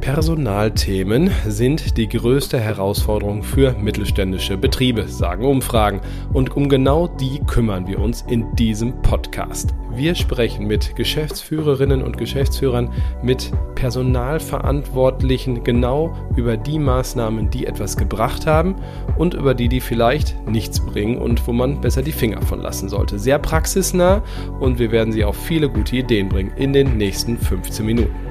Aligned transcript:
Personalthemen 0.00 1.30
sind 1.46 1.96
die 1.96 2.08
größte 2.08 2.58
Herausforderung 2.58 3.42
für 3.42 3.72
mittelständische 3.72 4.56
Betriebe, 4.56 5.08
sagen 5.08 5.44
Umfragen. 5.44 6.00
Und 6.32 6.56
um 6.56 6.68
genau 6.68 7.08
die 7.08 7.40
kümmern 7.46 7.86
wir 7.86 7.98
uns 7.98 8.22
in 8.28 8.54
diesem 8.54 9.02
Podcast. 9.02 9.74
Wir 9.92 10.14
sprechen 10.14 10.66
mit 10.66 10.94
Geschäftsführerinnen 10.96 12.02
und 12.02 12.16
Geschäftsführern, 12.16 12.92
mit 13.22 13.50
Personalverantwortlichen 13.74 15.64
genau 15.64 16.14
über 16.36 16.56
die 16.56 16.78
Maßnahmen, 16.78 17.50
die 17.50 17.66
etwas 17.66 17.96
gebracht 17.96 18.46
haben 18.46 18.76
und 19.16 19.34
über 19.34 19.54
die, 19.54 19.68
die 19.68 19.80
vielleicht 19.80 20.36
nichts 20.48 20.80
bringen 20.80 21.18
und 21.18 21.46
wo 21.46 21.52
man 21.52 21.80
besser 21.80 22.02
die 22.02 22.12
Finger 22.12 22.42
von 22.42 22.60
lassen 22.60 22.88
sollte. 22.88 23.18
Sehr 23.18 23.38
praxisnah 23.38 24.22
und 24.60 24.78
wir 24.78 24.92
werden 24.92 25.12
Sie 25.12 25.24
auf 25.24 25.36
viele 25.36 25.68
gute 25.68 25.96
Ideen 25.96 26.28
bringen 26.28 26.52
in 26.56 26.72
den 26.72 26.96
nächsten 26.96 27.36
15 27.36 27.84
Minuten. 27.84 28.27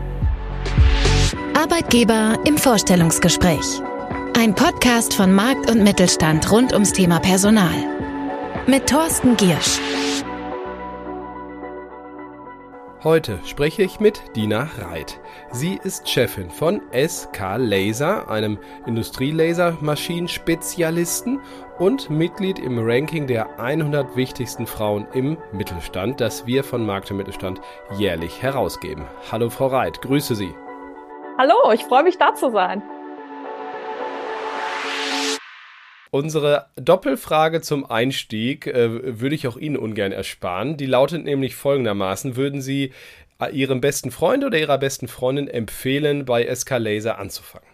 Arbeitgeber 1.58 2.38
im 2.46 2.56
Vorstellungsgespräch. 2.56 3.82
Ein 4.38 4.54
Podcast 4.54 5.16
von 5.16 5.34
Markt 5.34 5.72
und 5.72 5.82
Mittelstand 5.82 6.52
rund 6.52 6.72
ums 6.72 6.94
Thema 6.94 7.20
Personal. 7.20 7.74
Mit 8.68 8.88
Thorsten 8.88 9.36
Giersch. 9.38 9.80
Heute 13.04 13.40
spreche 13.44 13.82
ich 13.82 14.00
mit 14.00 14.22
Dina 14.36 14.70
Reit. 14.78 15.20
Sie 15.52 15.80
ist 15.84 16.08
Chefin 16.08 16.52
von 16.52 16.80
SK 16.94 17.56
Laser, 17.58 18.30
einem 18.30 18.60
Industrielasermaschinenspezialisten 18.86 21.40
und 21.80 22.12
Mitglied 22.12 22.60
im 22.60 22.78
Ranking 22.78 23.26
der 23.26 23.60
100 23.60 24.16
wichtigsten 24.16 24.68
Frauen 24.68 25.08
im 25.16 25.40
Mittelstand, 25.52 26.22
das 26.22 26.46
wir 26.46 26.64
von 26.64 26.86
Markt 26.86 27.10
und 27.10 27.18
Mittelstand 27.18 27.62
jährlich 27.98 28.44
herausgeben. 28.44 29.06
Hallo 29.32 29.50
Frau 29.50 29.66
Reit, 29.66 30.04
grüße 30.04 30.36
Sie. 30.36 30.54
Hallo, 31.40 31.72
ich 31.72 31.84
freue 31.84 32.02
mich 32.02 32.18
da 32.18 32.34
zu 32.34 32.50
sein. 32.50 32.82
Unsere 36.10 36.72
Doppelfrage 36.78 37.62
zum 37.62 37.86
Einstieg 37.86 38.66
äh, 38.66 39.20
würde 39.22 39.36
ich 39.36 39.48
auch 39.48 39.56
Ihnen 39.56 39.78
ungern 39.78 40.12
ersparen. 40.12 40.78
Die 40.78 40.88
lautet 40.88 41.26
nämlich 41.26 41.56
folgendermaßen: 41.56 42.38
Würden 42.38 42.62
Sie 42.62 42.92
äh, 43.40 43.52
Ihrem 43.52 43.82
besten 43.82 44.10
Freund 44.10 44.46
oder 44.46 44.58
Ihrer 44.58 44.80
besten 44.80 45.08
Freundin 45.08 45.48
empfehlen, 45.48 46.26
bei 46.26 46.44
SK 46.56 46.80
Laser 46.80 47.20
anzufangen? 47.20 47.70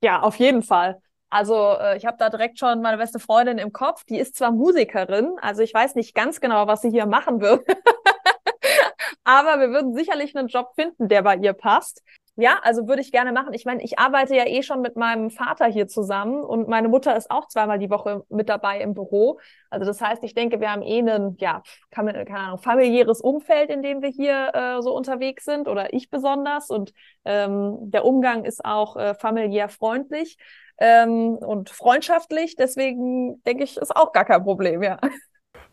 Ja, 0.00 0.22
auf 0.22 0.36
jeden 0.36 0.62
Fall. 0.62 1.02
Also 1.28 1.76
äh, 1.80 1.96
ich 1.96 2.06
habe 2.06 2.18
da 2.20 2.30
direkt 2.30 2.60
schon 2.60 2.82
meine 2.82 2.98
beste 2.98 3.18
Freundin 3.18 3.58
im 3.58 3.72
Kopf. 3.72 4.04
Die 4.04 4.18
ist 4.18 4.36
zwar 4.36 4.52
Musikerin, 4.52 5.32
also 5.40 5.62
ich 5.62 5.74
weiß 5.74 5.96
nicht 5.96 6.14
ganz 6.14 6.40
genau, 6.40 6.68
was 6.68 6.82
sie 6.82 6.90
hier 6.90 7.06
machen 7.06 7.40
wird. 7.40 7.66
Aber 9.24 9.58
wir 9.60 9.70
würden 9.70 9.94
sicherlich 9.94 10.36
einen 10.36 10.48
Job 10.48 10.72
finden, 10.76 11.08
der 11.08 11.22
bei 11.22 11.36
ihr 11.36 11.52
passt. 11.52 12.02
Ja, 12.36 12.58
also 12.62 12.88
würde 12.88 13.02
ich 13.02 13.12
gerne 13.12 13.30
machen. 13.30 13.52
Ich 13.52 13.66
meine, 13.66 13.82
ich 13.82 13.98
arbeite 13.98 14.34
ja 14.34 14.46
eh 14.46 14.62
schon 14.62 14.80
mit 14.80 14.96
meinem 14.96 15.28
Vater 15.30 15.66
hier 15.66 15.86
zusammen 15.86 16.42
und 16.42 16.66
meine 16.66 16.88
Mutter 16.88 17.14
ist 17.14 17.30
auch 17.30 17.46
zweimal 17.46 17.78
die 17.78 17.90
Woche 17.90 18.24
mit 18.30 18.48
dabei 18.48 18.80
im 18.80 18.94
Büro. 18.94 19.38
Also 19.68 19.84
das 19.84 20.00
heißt, 20.00 20.24
ich 20.24 20.32
denke, 20.34 20.58
wir 20.58 20.72
haben 20.72 20.80
eh 20.82 21.00
ein, 21.00 21.36
ja, 21.40 21.62
keine 21.90 22.26
Ahnung, 22.34 22.58
familiäres 22.58 23.20
Umfeld, 23.20 23.68
in 23.68 23.82
dem 23.82 24.00
wir 24.00 24.08
hier 24.08 24.50
äh, 24.54 24.80
so 24.82 24.96
unterwegs 24.96 25.44
sind 25.44 25.68
oder 25.68 25.92
ich 25.92 26.08
besonders. 26.08 26.70
Und 26.70 26.94
ähm, 27.26 27.76
der 27.90 28.06
Umgang 28.06 28.46
ist 28.46 28.64
auch 28.64 28.96
äh, 28.96 29.14
familiär 29.14 29.68
freundlich 29.68 30.38
ähm, 30.78 31.34
und 31.36 31.68
freundschaftlich. 31.68 32.56
Deswegen 32.56 33.42
denke 33.44 33.64
ich, 33.64 33.76
ist 33.76 33.94
auch 33.94 34.10
gar 34.12 34.24
kein 34.24 34.42
Problem, 34.42 34.82
ja. 34.82 34.98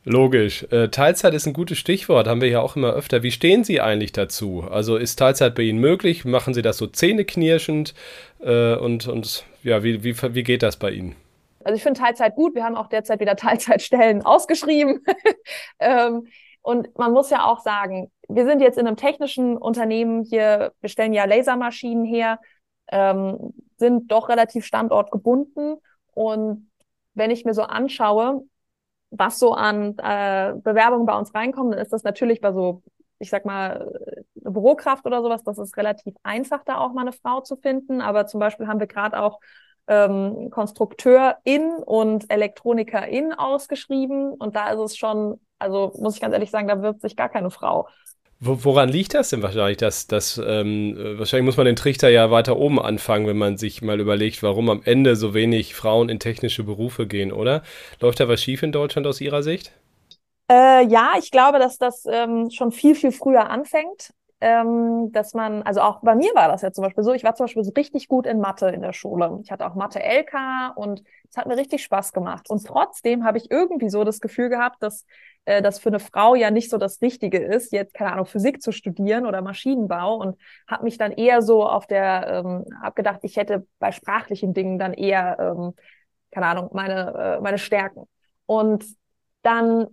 Logisch. 0.05 0.64
Äh, 0.72 0.89
Teilzeit 0.89 1.33
ist 1.33 1.45
ein 1.45 1.53
gutes 1.53 1.78
Stichwort, 1.78 2.28
haben 2.28 2.42
wir 2.42 2.47
ja 2.47 2.61
auch 2.61 2.75
immer 2.75 2.94
öfter. 2.94 3.22
Wie 3.22 3.31
stehen 3.31 3.64
Sie 3.64 3.81
eigentlich 3.81 4.14
dazu? 4.14 4.64
Also 4.69 4.95
ist 4.95 5.17
Teilzeit 5.17 5.55
bei 5.55 5.64
Ihnen 5.64 5.80
möglich? 5.80 6.23
Machen 6.23 6.53
Sie 6.53 6.61
das 6.61 6.78
so 6.78 6.88
zähneknirschend? 6.88 7.94
Äh, 8.39 8.75
und, 8.75 9.08
und 9.08 9.45
ja, 9.61 9.83
wie, 9.83 10.03
wie, 10.03 10.16
wie 10.33 10.44
geht 10.44 10.64
das 10.64 10.77
bei 10.77 10.92
Ihnen? 10.92 11.16
Also 11.64 11.75
ich 11.75 11.83
finde 11.83 12.00
Teilzeit 12.00 12.36
gut. 12.36 12.55
Wir 12.55 12.64
haben 12.64 12.77
auch 12.77 12.88
derzeit 12.88 13.20
wieder 13.20 13.36
Teilzeitstellen 13.36 14.22
ausgeschrieben. 14.25 15.04
ähm, 15.80 16.27
und 16.61 16.98
man 16.98 17.11
muss 17.11 17.30
ja 17.30 17.45
auch 17.45 17.59
sagen, 17.59 18.09
wir 18.30 18.45
sind 18.45 18.61
jetzt 18.61 18.77
in 18.77 18.88
einem 18.88 18.98
technischen 18.98 19.58
Unternehmen 19.58 20.23
hier, 20.23 20.71
wir 20.82 20.89
stellen 20.89 21.14
ja 21.14 21.26
Lasermaschinen 21.26 22.05
her, 22.05 22.39
ähm, 22.92 23.54
sind 23.77 24.11
doch 24.11 24.30
relativ 24.30 24.65
standortgebunden. 24.65 25.77
Und 26.14 26.70
wenn 27.14 27.32
ich 27.32 27.43
mir 27.43 27.54
so 27.54 27.64
anschaue, 27.64 28.43
was 29.11 29.39
so 29.39 29.53
an 29.53 29.97
äh, 29.97 30.53
Bewerbungen 30.55 31.05
bei 31.05 31.17
uns 31.17 31.33
reinkommt, 31.33 31.73
dann 31.73 31.80
ist 31.80 31.93
das 31.93 32.03
natürlich 32.03 32.42
bei 32.42 32.53
so, 32.53 32.83
ich 33.20 33.30
sag 33.30 33.45
mal, 33.45 33.92
eine 34.43 34.52
Bürokraft 34.52 35.05
oder 35.05 35.21
sowas, 35.21 35.43
das 35.43 35.58
ist 35.58 35.77
relativ 35.77 36.15
einfach, 36.23 36.64
da 36.64 36.77
auch 36.77 36.93
mal 36.93 37.02
eine 37.02 37.11
Frau 37.11 37.42
zu 37.42 37.58
finden. 37.58 38.02
Aber 38.02 38.27
zum 38.27 38.39
Beispiel 38.39 38.67
haben 38.67 38.80
wir 38.80 38.87
gerade 38.87 39.20
auch 39.21 39.39
ähm, 39.87 40.49
Konstrukteurin 40.52 41.71
und 41.86 42.31
Elektronikerin 42.31 43.33
ausgeschrieben. 43.33 44.33
Und 44.33 44.55
da 44.55 44.70
ist 44.70 44.80
es 44.80 44.97
schon, 44.97 45.39
also 45.58 45.91
muss 45.99 46.15
ich 46.15 46.21
ganz 46.21 46.33
ehrlich 46.33 46.52
sagen, 46.52 46.67
da 46.67 46.81
wird 46.81 47.02
sich 47.02 47.15
gar 47.15 47.30
keine 47.30 47.49
Frau 47.49 47.87
Woran 48.42 48.88
liegt 48.88 49.16
das 49.16 49.30
denn 49.32 49.42
wahrscheinlich? 49.42 49.77
Dass, 49.77 50.08
dass, 50.08 50.42
ähm, 50.44 50.95
wahrscheinlich 51.17 51.45
muss 51.45 51.58
man 51.58 51.66
den 51.66 51.76
Trichter 51.76 52.08
ja 52.10 52.32
weiter 52.32 52.55
oben 52.55 52.80
anfangen, 52.80 53.27
wenn 53.27 53.38
man 53.38 53.58
sich 53.58 53.82
mal 53.82 54.00
überlegt, 54.00 54.42
warum 54.44 54.70
am 54.70 54.82
Ende 54.86 55.17
so 55.17 55.33
wenig 55.33 55.76
Frauen 55.76 56.08
in 56.08 56.20
technische 56.20 56.64
Berufe 56.64 57.05
gehen, 57.05 57.33
oder? 57.33 57.64
Läuft 58.00 58.22
da 58.22 58.30
was 58.30 58.42
schief 58.42 58.64
in 58.64 58.72
Deutschland 58.72 59.08
aus 59.08 59.20
Ihrer 59.20 59.44
Sicht? 59.44 59.73
Äh, 60.50 60.86
ja, 60.88 61.14
ich 61.20 61.32
glaube, 61.32 61.60
dass 61.60 61.77
das 61.77 62.05
ähm, 62.10 62.50
schon 62.50 62.72
viel, 62.72 62.95
viel 62.95 63.11
früher 63.11 63.50
anfängt. 63.50 64.14
Ähm, 64.42 65.11
dass 65.11 65.33
man, 65.33 65.64
also 65.64 65.82
auch 65.82 66.00
bei 66.02 66.16
mir 66.16 66.32
war 66.33 66.48
das 66.48 66.61
ja 66.61 66.72
zum 66.72 66.86
Beispiel 66.86 67.04
so, 67.04 67.14
ich 67.14 67.26
war 67.26 67.36
zum 67.36 67.45
Beispiel 67.45 67.64
so 67.66 67.72
richtig 67.76 68.08
gut 68.08 68.26
in 68.26 68.39
Mathe 68.39 68.70
in 68.70 68.82
der 68.82 68.94
Schule. 68.94 69.38
Ich 69.44 69.52
hatte 69.52 69.66
auch 69.66 69.76
Mathe 69.76 70.02
LK 70.02 70.72
und 70.77 71.04
es 71.30 71.36
hat 71.36 71.45
mir 71.45 71.58
richtig 71.58 71.83
Spaß 71.83 72.14
gemacht. 72.14 72.50
Und 72.50 72.66
trotzdem 72.66 73.26
habe 73.26 73.38
ich 73.38 73.52
irgendwie 73.52 73.89
so 73.89 74.05
das 74.05 74.22
Gefühl 74.22 74.48
gehabt, 74.48 74.82
dass 74.82 75.05
äh, 75.44 75.61
das 75.61 75.80
für 75.80 75.89
eine 75.89 76.00
Frau 76.00 76.36
ja 76.36 76.52
nicht 76.52 76.70
so 76.70 76.77
das 76.77 77.02
Richtige 77.02 77.39
ist, 77.39 77.73
jetzt, 77.73 77.94
keine 77.94 78.14
Ahnung, 78.14 78.26
Physik 78.27 78.61
zu 78.61 78.72
studieren 78.72 79.26
oder 79.26 79.42
Maschinenbau 79.42 80.16
und 80.16 80.38
habe 80.67 80.86
mich 80.86 80.98
dann 80.98 81.11
eher 81.11 81.42
so 81.42 81.67
auf 81.67 81.86
der, 81.86 82.27
ähm, 82.45 82.66
habe 82.82 82.95
gedacht, 82.95 83.20
ich 83.23 83.36
hätte 83.36 83.67
bei 83.80 83.92
sprachlichen 83.92 84.54
Dingen 84.54 84.80
dann 84.80 84.94
eher, 84.94 85.38
ähm, 85.39 85.73
keine 86.32 86.45
Ahnung, 86.48 86.70
meine, 86.73 87.38
äh, 87.39 87.42
meine 87.42 87.58
Stärken. 87.58 88.04
Und 88.45 88.86
dann, 89.42 89.88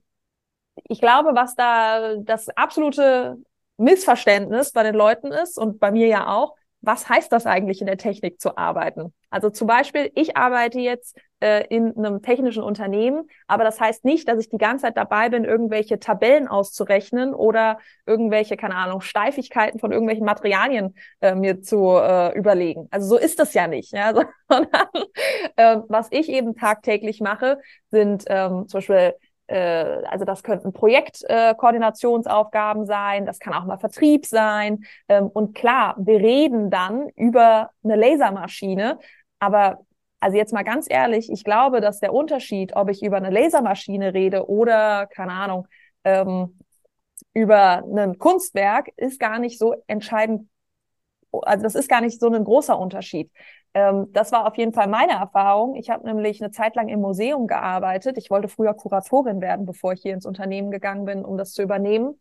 ich 0.88 1.00
glaube, 1.00 1.30
was 1.34 1.54
da 1.54 2.16
das 2.16 2.48
absolute 2.50 3.38
Missverständnis 3.76 4.72
bei 4.72 4.82
den 4.82 4.94
Leuten 4.94 5.32
ist 5.32 5.58
und 5.58 5.78
bei 5.80 5.90
mir 5.90 6.06
ja 6.06 6.28
auch, 6.28 6.56
was 6.80 7.08
heißt 7.08 7.32
das 7.32 7.46
eigentlich 7.46 7.80
in 7.80 7.86
der 7.86 7.98
Technik 7.98 8.40
zu 8.40 8.56
arbeiten? 8.56 9.12
Also 9.28 9.50
zum 9.50 9.66
Beispiel, 9.66 10.10
ich 10.14 10.36
arbeite 10.36 10.78
jetzt 10.78 11.18
äh, 11.40 11.66
in 11.68 11.96
einem 11.96 12.22
technischen 12.22 12.62
Unternehmen, 12.62 13.28
aber 13.46 13.64
das 13.64 13.80
heißt 13.80 14.04
nicht, 14.04 14.28
dass 14.28 14.38
ich 14.38 14.48
die 14.48 14.56
ganze 14.56 14.82
Zeit 14.82 14.96
dabei 14.96 15.28
bin, 15.28 15.44
irgendwelche 15.44 15.98
Tabellen 15.98 16.46
auszurechnen 16.48 17.34
oder 17.34 17.78
irgendwelche, 18.06 18.56
keine 18.56 18.76
Ahnung, 18.76 19.00
Steifigkeiten 19.00 19.80
von 19.80 19.90
irgendwelchen 19.90 20.24
Materialien 20.24 20.94
äh, 21.20 21.34
mir 21.34 21.60
zu 21.60 21.96
äh, 21.96 22.38
überlegen. 22.38 22.86
Also 22.90 23.08
so 23.08 23.18
ist 23.18 23.38
das 23.40 23.52
ja 23.52 23.66
nicht. 23.66 23.92
Ja? 23.92 24.14
Sondern 24.48 24.86
äh, 25.56 25.78
was 25.88 26.08
ich 26.10 26.28
eben 26.28 26.54
tagtäglich 26.54 27.20
mache, 27.20 27.58
sind 27.90 28.24
ähm, 28.28 28.68
zum 28.68 28.78
Beispiel 28.78 29.14
also 29.54 30.24
das 30.24 30.42
könnten 30.42 30.72
Projektkoordinationsaufgaben 30.72 32.82
äh, 32.82 32.86
sein, 32.86 33.26
das 33.26 33.38
kann 33.38 33.54
auch 33.54 33.64
mal 33.64 33.78
Vertrieb 33.78 34.26
sein. 34.26 34.84
Ähm, 35.08 35.28
und 35.28 35.54
klar, 35.54 35.94
wir 35.98 36.18
reden 36.18 36.70
dann 36.70 37.08
über 37.16 37.70
eine 37.84 37.96
Lasermaschine, 37.96 38.98
aber 39.38 39.78
also 40.20 40.36
jetzt 40.36 40.52
mal 40.52 40.64
ganz 40.64 40.86
ehrlich, 40.90 41.30
ich 41.30 41.44
glaube, 41.44 41.80
dass 41.80 42.00
der 42.00 42.12
Unterschied, 42.12 42.74
ob 42.74 42.90
ich 42.90 43.02
über 43.02 43.18
eine 43.18 43.30
Lasermaschine 43.30 44.14
rede 44.14 44.48
oder, 44.48 45.06
keine 45.06 45.32
Ahnung, 45.32 45.68
ähm, 46.04 46.58
über 47.34 47.84
ein 47.84 48.18
Kunstwerk, 48.18 48.88
ist 48.96 49.20
gar 49.20 49.38
nicht 49.38 49.58
so 49.58 49.74
entscheidend. 49.86 50.48
Also 51.30 51.62
das 51.62 51.74
ist 51.74 51.88
gar 51.88 52.00
nicht 52.00 52.18
so 52.18 52.30
ein 52.30 52.44
großer 52.44 52.78
Unterschied. 52.78 53.30
Ähm, 53.76 54.10
das 54.14 54.32
war 54.32 54.46
auf 54.46 54.56
jeden 54.56 54.72
Fall 54.72 54.86
meine 54.86 55.12
Erfahrung. 55.12 55.74
Ich 55.74 55.90
habe 55.90 56.06
nämlich 56.06 56.42
eine 56.42 56.50
Zeit 56.50 56.76
lang 56.76 56.88
im 56.88 57.02
Museum 57.02 57.46
gearbeitet. 57.46 58.16
Ich 58.16 58.30
wollte 58.30 58.48
früher 58.48 58.72
Kuratorin 58.72 59.42
werden, 59.42 59.66
bevor 59.66 59.92
ich 59.92 60.00
hier 60.00 60.14
ins 60.14 60.24
Unternehmen 60.24 60.70
gegangen 60.70 61.04
bin, 61.04 61.26
um 61.26 61.36
das 61.36 61.52
zu 61.52 61.62
übernehmen. 61.62 62.18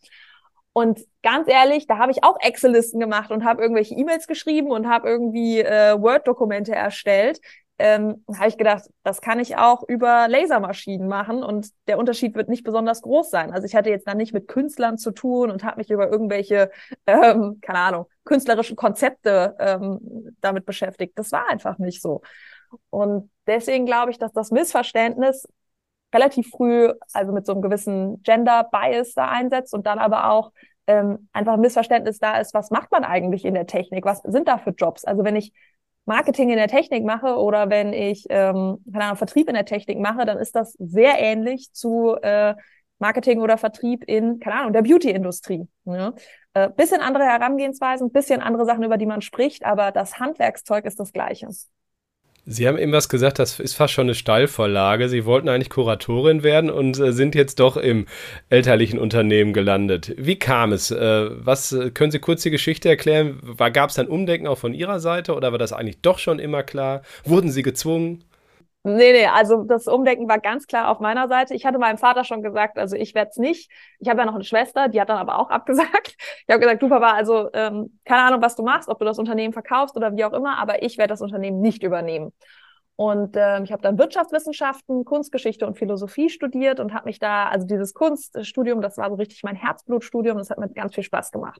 Und 0.73 0.99
ganz 1.23 1.47
ehrlich, 1.47 1.87
da 1.87 1.97
habe 1.97 2.11
ich 2.11 2.25
auch 2.25 2.37
Excel-Listen 2.41 2.99
gemacht 2.99 3.31
und 3.31 3.45
habe 3.45 3.61
irgendwelche 3.61 3.95
E-Mails 3.95 4.27
geschrieben 4.27 4.71
und 4.71 4.89
habe 4.89 5.07
irgendwie 5.07 5.61
äh, 5.61 5.97
Word-Dokumente 5.97 6.75
erstellt 6.75 7.39
ähm, 7.77 8.23
habe 8.33 8.47
ich 8.47 8.57
gedacht, 8.57 8.83
das 9.03 9.19
kann 9.19 9.39
ich 9.39 9.57
auch 9.57 9.83
über 9.87 10.27
Lasermaschinen 10.29 11.07
machen 11.07 11.43
und 11.43 11.69
der 11.87 11.97
Unterschied 11.97 12.35
wird 12.35 12.47
nicht 12.47 12.63
besonders 12.63 13.01
groß 13.01 13.29
sein. 13.29 13.51
Also 13.51 13.65
ich 13.65 13.75
hatte 13.75 13.89
jetzt 13.89 14.07
dann 14.07 14.17
nicht 14.17 14.33
mit 14.33 14.47
Künstlern 14.47 14.97
zu 14.97 15.11
tun 15.11 15.51
und 15.51 15.63
habe 15.63 15.77
mich 15.77 15.89
über 15.89 16.09
irgendwelche, 16.09 16.71
ähm, 17.07 17.59
keine 17.61 17.79
Ahnung, 17.79 18.05
künstlerischen 18.23 18.75
Konzepte 18.77 19.55
ähm, 19.59 20.35
damit 20.41 20.65
beschäftigt. 20.65 21.17
Das 21.17 21.31
war 21.31 21.49
einfach 21.49 21.77
nicht 21.77 22.01
so. 22.01 22.21
Und 22.89 23.29
deswegen 23.45 23.85
glaube 23.85 24.11
ich, 24.11 24.17
dass 24.17 24.31
das 24.31 24.51
Missverständnis 24.51 25.47
relativ 26.13 26.49
früh, 26.49 26.93
also 27.11 27.33
mit 27.33 27.45
so 27.45 27.51
einem 27.51 27.61
gewissen 27.61 28.23
Gender-Bias 28.23 29.13
da 29.15 29.27
einsetzt 29.27 29.73
und 29.73 29.85
dann 29.85 29.99
aber 29.99 30.31
auch 30.31 30.51
ähm, 30.87 31.27
einfach 31.33 31.53
ein 31.53 31.61
Missverständnis 31.61 32.19
da 32.19 32.37
ist, 32.39 32.53
was 32.53 32.71
macht 32.71 32.91
man 32.91 33.03
eigentlich 33.03 33.43
in 33.43 33.53
der 33.53 33.65
Technik? 33.67 34.05
Was 34.05 34.19
sind 34.19 34.47
da 34.47 34.57
für 34.57 34.69
Jobs? 34.69 35.03
Also 35.03 35.23
wenn 35.23 35.35
ich 35.35 35.51
Marketing 36.05 36.49
in 36.49 36.57
der 36.57 36.67
Technik 36.67 37.03
mache 37.03 37.37
oder 37.37 37.69
wenn 37.69 37.93
ich 37.93 38.25
ähm, 38.29 38.77
keine 38.91 39.05
Ahnung, 39.05 39.17
Vertrieb 39.17 39.47
in 39.47 39.55
der 39.55 39.65
Technik 39.65 39.99
mache, 39.99 40.25
dann 40.25 40.37
ist 40.37 40.55
das 40.55 40.73
sehr 40.73 41.19
ähnlich 41.19 41.71
zu 41.73 42.15
äh, 42.21 42.55
Marketing 42.99 43.41
oder 43.41 43.57
Vertrieb 43.57 44.03
in, 44.05 44.39
keine 44.39 44.57
Ahnung, 44.57 44.73
der 44.73 44.83
Beauty-Industrie. 44.83 45.67
Ne? 45.83 46.13
Äh, 46.53 46.69
bisschen 46.69 47.01
andere 47.01 47.25
Herangehensweisen, 47.25 48.11
bisschen 48.11 48.41
andere 48.41 48.65
Sachen, 48.65 48.83
über 48.83 48.97
die 48.97 49.05
man 49.05 49.21
spricht, 49.21 49.65
aber 49.65 49.91
das 49.91 50.19
Handwerkszeug 50.19 50.85
ist 50.85 50.99
das 50.99 51.11
gleiche. 51.11 51.47
Sie 52.47 52.67
haben 52.67 52.77
eben 52.77 52.91
was 52.91 53.09
gesagt, 53.09 53.39
das 53.39 53.59
ist 53.59 53.73
fast 53.73 53.93
schon 53.93 54.05
eine 54.05 54.13
Steilvorlage. 54.13 55.09
Sie 55.09 55.25
wollten 55.25 55.49
eigentlich 55.49 55.71
Kuratorin 55.71 56.43
werden 56.43 56.69
und 56.69 56.99
äh, 56.99 57.11
sind 57.11 57.33
jetzt 57.33 57.59
doch 57.59 57.75
im 57.75 58.05
elterlichen 58.49 58.99
Unternehmen 58.99 59.51
gelandet. 59.51 60.13
Wie 60.17 60.37
kam 60.37 60.71
es? 60.71 60.91
Äh, 60.91 61.29
was 61.43 61.71
äh, 61.71 61.89
können 61.89 62.11
Sie 62.11 62.19
kurz 62.19 62.43
die 62.43 62.51
Geschichte 62.51 62.87
erklären? 62.87 63.39
Gab 63.73 63.89
es 63.89 63.95
dann 63.95 64.07
Umdenken 64.07 64.45
auch 64.45 64.59
von 64.59 64.75
Ihrer 64.75 64.99
Seite 64.99 65.33
oder 65.33 65.51
war 65.51 65.57
das 65.57 65.73
eigentlich 65.73 66.01
doch 66.01 66.19
schon 66.19 66.37
immer 66.37 66.61
klar? 66.61 67.01
Wurden 67.23 67.49
Sie 67.49 67.63
gezwungen? 67.63 68.23
Nee, 68.87 69.13
nee, 69.13 69.25
also 69.25 69.63
das 69.63 69.87
Umdenken 69.87 70.29
war 70.29 70.37
ganz 70.39 70.67
klar 70.67 70.89
auf 70.91 70.99
meiner 70.99 71.27
Seite. 71.27 71.55
Ich 71.55 71.65
hatte 71.65 71.79
meinem 71.79 71.97
Vater 71.97 72.23
schon 72.23 72.43
gesagt, 72.43 72.77
also 72.77 72.95
ich 72.95 73.15
werde 73.15 73.31
es 73.31 73.37
nicht. 73.37 73.71
Ich 73.99 74.07
habe 74.07 74.19
ja 74.19 74.27
noch 74.27 74.35
eine 74.35 74.43
Schwester, 74.43 74.89
die 74.89 75.01
hat 75.01 75.09
dann 75.09 75.17
aber 75.17 75.39
auch 75.39 75.49
abgesagt. 75.49 76.15
Ich 76.47 76.53
habe 76.53 76.59
gesagt, 76.59 76.83
du 76.83 76.89
Papa, 76.89 77.13
also 77.13 77.49
ähm, 77.53 77.99
keine 78.05 78.21
Ahnung, 78.21 78.43
was 78.43 78.55
du 78.55 78.61
machst, 78.61 78.87
ob 78.87 78.99
du 78.99 79.05
das 79.05 79.17
Unternehmen 79.17 79.53
verkaufst 79.53 79.97
oder 79.97 80.15
wie 80.15 80.23
auch 80.23 80.33
immer, 80.33 80.59
aber 80.59 80.83
ich 80.83 80.99
werde 80.99 81.13
das 81.13 81.21
Unternehmen 81.21 81.61
nicht 81.61 81.81
übernehmen. 81.81 82.31
Und 82.95 83.35
ähm, 83.37 83.63
ich 83.63 83.71
habe 83.71 83.81
dann 83.81 83.97
Wirtschaftswissenschaften, 83.97 85.03
Kunstgeschichte 85.03 85.65
und 85.65 85.79
Philosophie 85.79 86.29
studiert 86.29 86.79
und 86.79 86.93
habe 86.93 87.05
mich 87.05 87.17
da, 87.17 87.47
also 87.49 87.65
dieses 87.65 87.95
Kunststudium, 87.95 88.81
das 88.81 88.97
war 88.97 89.09
so 89.09 89.15
richtig 89.15 89.41
mein 89.41 89.55
Herzblutstudium, 89.55 90.37
das 90.37 90.51
hat 90.51 90.59
mir 90.59 90.69
ganz 90.69 90.93
viel 90.93 91.03
Spaß 91.03 91.31
gemacht. 91.31 91.59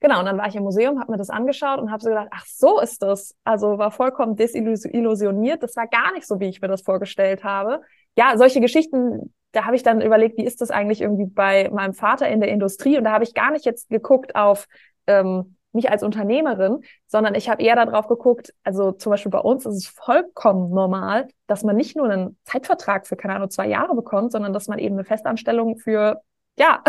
Genau, 0.00 0.18
und 0.20 0.24
dann 0.24 0.38
war 0.38 0.48
ich 0.48 0.56
im 0.56 0.62
Museum, 0.62 0.98
habe 0.98 1.12
mir 1.12 1.18
das 1.18 1.28
angeschaut 1.28 1.78
und 1.78 1.90
habe 1.90 2.02
so 2.02 2.08
gedacht, 2.08 2.28
ach 2.30 2.46
so 2.46 2.80
ist 2.80 3.02
das. 3.02 3.34
Also 3.44 3.76
war 3.76 3.90
vollkommen 3.90 4.34
desillusioniert. 4.34 5.62
Das 5.62 5.76
war 5.76 5.86
gar 5.86 6.12
nicht 6.14 6.26
so, 6.26 6.40
wie 6.40 6.48
ich 6.48 6.62
mir 6.62 6.68
das 6.68 6.82
vorgestellt 6.82 7.44
habe. 7.44 7.82
Ja, 8.16 8.36
solche 8.38 8.60
Geschichten, 8.60 9.34
da 9.52 9.66
habe 9.66 9.76
ich 9.76 9.82
dann 9.82 10.00
überlegt, 10.00 10.38
wie 10.38 10.44
ist 10.44 10.62
das 10.62 10.70
eigentlich 10.70 11.02
irgendwie 11.02 11.26
bei 11.26 11.68
meinem 11.70 11.92
Vater 11.92 12.28
in 12.28 12.40
der 12.40 12.50
Industrie? 12.50 12.96
Und 12.96 13.04
da 13.04 13.12
habe 13.12 13.24
ich 13.24 13.34
gar 13.34 13.50
nicht 13.50 13.66
jetzt 13.66 13.90
geguckt 13.90 14.36
auf 14.36 14.68
ähm, 15.06 15.56
mich 15.72 15.90
als 15.90 16.02
Unternehmerin, 16.02 16.80
sondern 17.06 17.34
ich 17.34 17.48
habe 17.48 17.62
eher 17.62 17.76
darauf 17.76 18.08
geguckt, 18.08 18.54
also 18.64 18.92
zum 18.92 19.10
Beispiel 19.10 19.30
bei 19.30 19.38
uns 19.38 19.66
ist 19.66 19.76
es 19.76 19.86
vollkommen 19.86 20.70
normal, 20.70 21.28
dass 21.46 21.62
man 21.62 21.76
nicht 21.76 21.96
nur 21.96 22.08
einen 22.08 22.38
Zeitvertrag 22.44 23.06
für, 23.06 23.16
keine 23.16 23.36
Ahnung, 23.36 23.50
zwei 23.50 23.68
Jahre 23.68 23.94
bekommt, 23.94 24.32
sondern 24.32 24.52
dass 24.52 24.66
man 24.66 24.78
eben 24.78 24.96
eine 24.96 25.04
Festanstellung 25.04 25.76
für, 25.76 26.22
ja, 26.58 26.82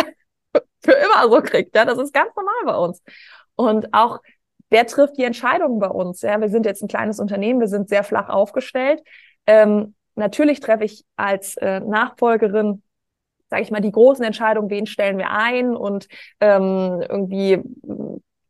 für 0.83 0.93
immer 0.93 1.29
so 1.29 1.41
kriegt. 1.41 1.75
Ja, 1.75 1.85
das 1.85 1.97
ist 1.97 2.13
ganz 2.13 2.35
normal 2.35 2.65
bei 2.65 2.75
uns. 2.75 3.01
Und 3.55 3.93
auch, 3.93 4.19
wer 4.69 4.87
trifft 4.87 5.17
die 5.17 5.23
Entscheidungen 5.23 5.79
bei 5.79 5.89
uns? 5.89 6.21
Ja, 6.21 6.39
wir 6.39 6.49
sind 6.49 6.65
jetzt 6.65 6.81
ein 6.81 6.87
kleines 6.87 7.19
Unternehmen, 7.19 7.59
wir 7.59 7.67
sind 7.67 7.89
sehr 7.89 8.03
flach 8.03 8.29
aufgestellt. 8.29 9.01
Ähm, 9.47 9.95
natürlich 10.15 10.59
treffe 10.59 10.85
ich 10.85 11.03
als 11.15 11.57
äh, 11.57 11.79
Nachfolgerin 11.79 12.83
sage 13.51 13.63
ich 13.63 13.71
mal, 13.71 13.81
die 13.81 13.91
großen 13.91 14.23
Entscheidungen, 14.23 14.69
wen 14.69 14.87
stellen 14.87 15.17
wir 15.17 15.29
ein 15.29 15.75
und 15.75 16.07
ähm, 16.39 17.03
irgendwie, 17.07 17.59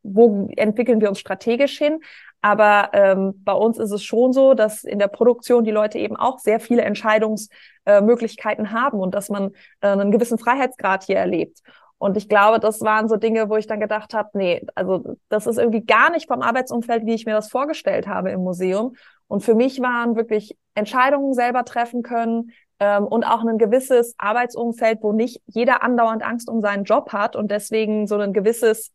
wo 0.04 0.48
entwickeln 0.56 1.02
wir 1.02 1.10
uns 1.10 1.20
strategisch 1.20 1.78
hin. 1.78 2.00
Aber 2.42 2.90
ähm, 2.94 3.34
bei 3.44 3.54
uns 3.54 3.78
ist 3.78 3.92
es 3.92 4.04
schon 4.04 4.32
so, 4.32 4.54
dass 4.54 4.84
in 4.84 5.00
der 5.00 5.08
Produktion 5.08 5.64
die 5.64 5.72
Leute 5.72 5.98
eben 5.98 6.16
auch 6.16 6.40
sehr 6.40 6.60
viele 6.60 6.84
Entscheidungsmöglichkeiten 6.84 8.66
äh, 8.66 8.70
haben 8.70 9.00
und 9.00 9.14
dass 9.14 9.30
man 9.30 9.52
äh, 9.82 9.88
einen 9.88 10.12
gewissen 10.12 10.38
Freiheitsgrad 10.38 11.04
hier 11.04 11.18
erlebt. 11.18 11.62
Und 12.02 12.18
ich 12.18 12.28
glaube, 12.28 12.60
das 12.60 12.82
waren 12.82 13.08
so 13.08 13.16
Dinge, 13.16 13.48
wo 13.48 13.58
ich 13.58 13.68
dann 13.68 13.80
gedacht 13.80 14.16
habe, 14.16 14.32
nee, 14.34 14.66
also 14.74 15.18
das 15.30 15.46
ist 15.46 15.60
irgendwie 15.60 15.86
gar 15.86 16.10
nicht 16.10 16.28
vom 16.28 16.42
Arbeitsumfeld, 16.42 17.06
wie 17.06 17.14
ich 17.14 17.28
mir 17.28 17.36
das 17.36 17.52
vorgestellt 17.52 18.08
habe 18.08 18.32
im 18.32 18.40
Museum. 18.40 18.96
Und 19.28 19.42
für 19.42 19.54
mich 19.54 19.82
waren 19.82 20.16
wirklich 20.16 20.58
Entscheidungen 20.74 21.36
selber 21.36 21.64
treffen 21.64 22.02
können 22.02 22.54
ähm, 22.80 23.06
und 23.06 23.24
auch 23.24 23.46
ein 23.46 23.60
gewisses 23.60 24.16
Arbeitsumfeld, 24.18 25.04
wo 25.04 25.14
nicht 25.14 25.44
jeder 25.46 25.84
andauernd 25.84 26.24
Angst 26.24 26.50
um 26.50 26.60
seinen 26.60 26.86
Job 26.86 27.14
hat 27.14 27.36
und 27.36 27.52
deswegen 27.52 28.08
so 28.08 28.18
ein 28.18 28.34
gewisses 28.34 28.92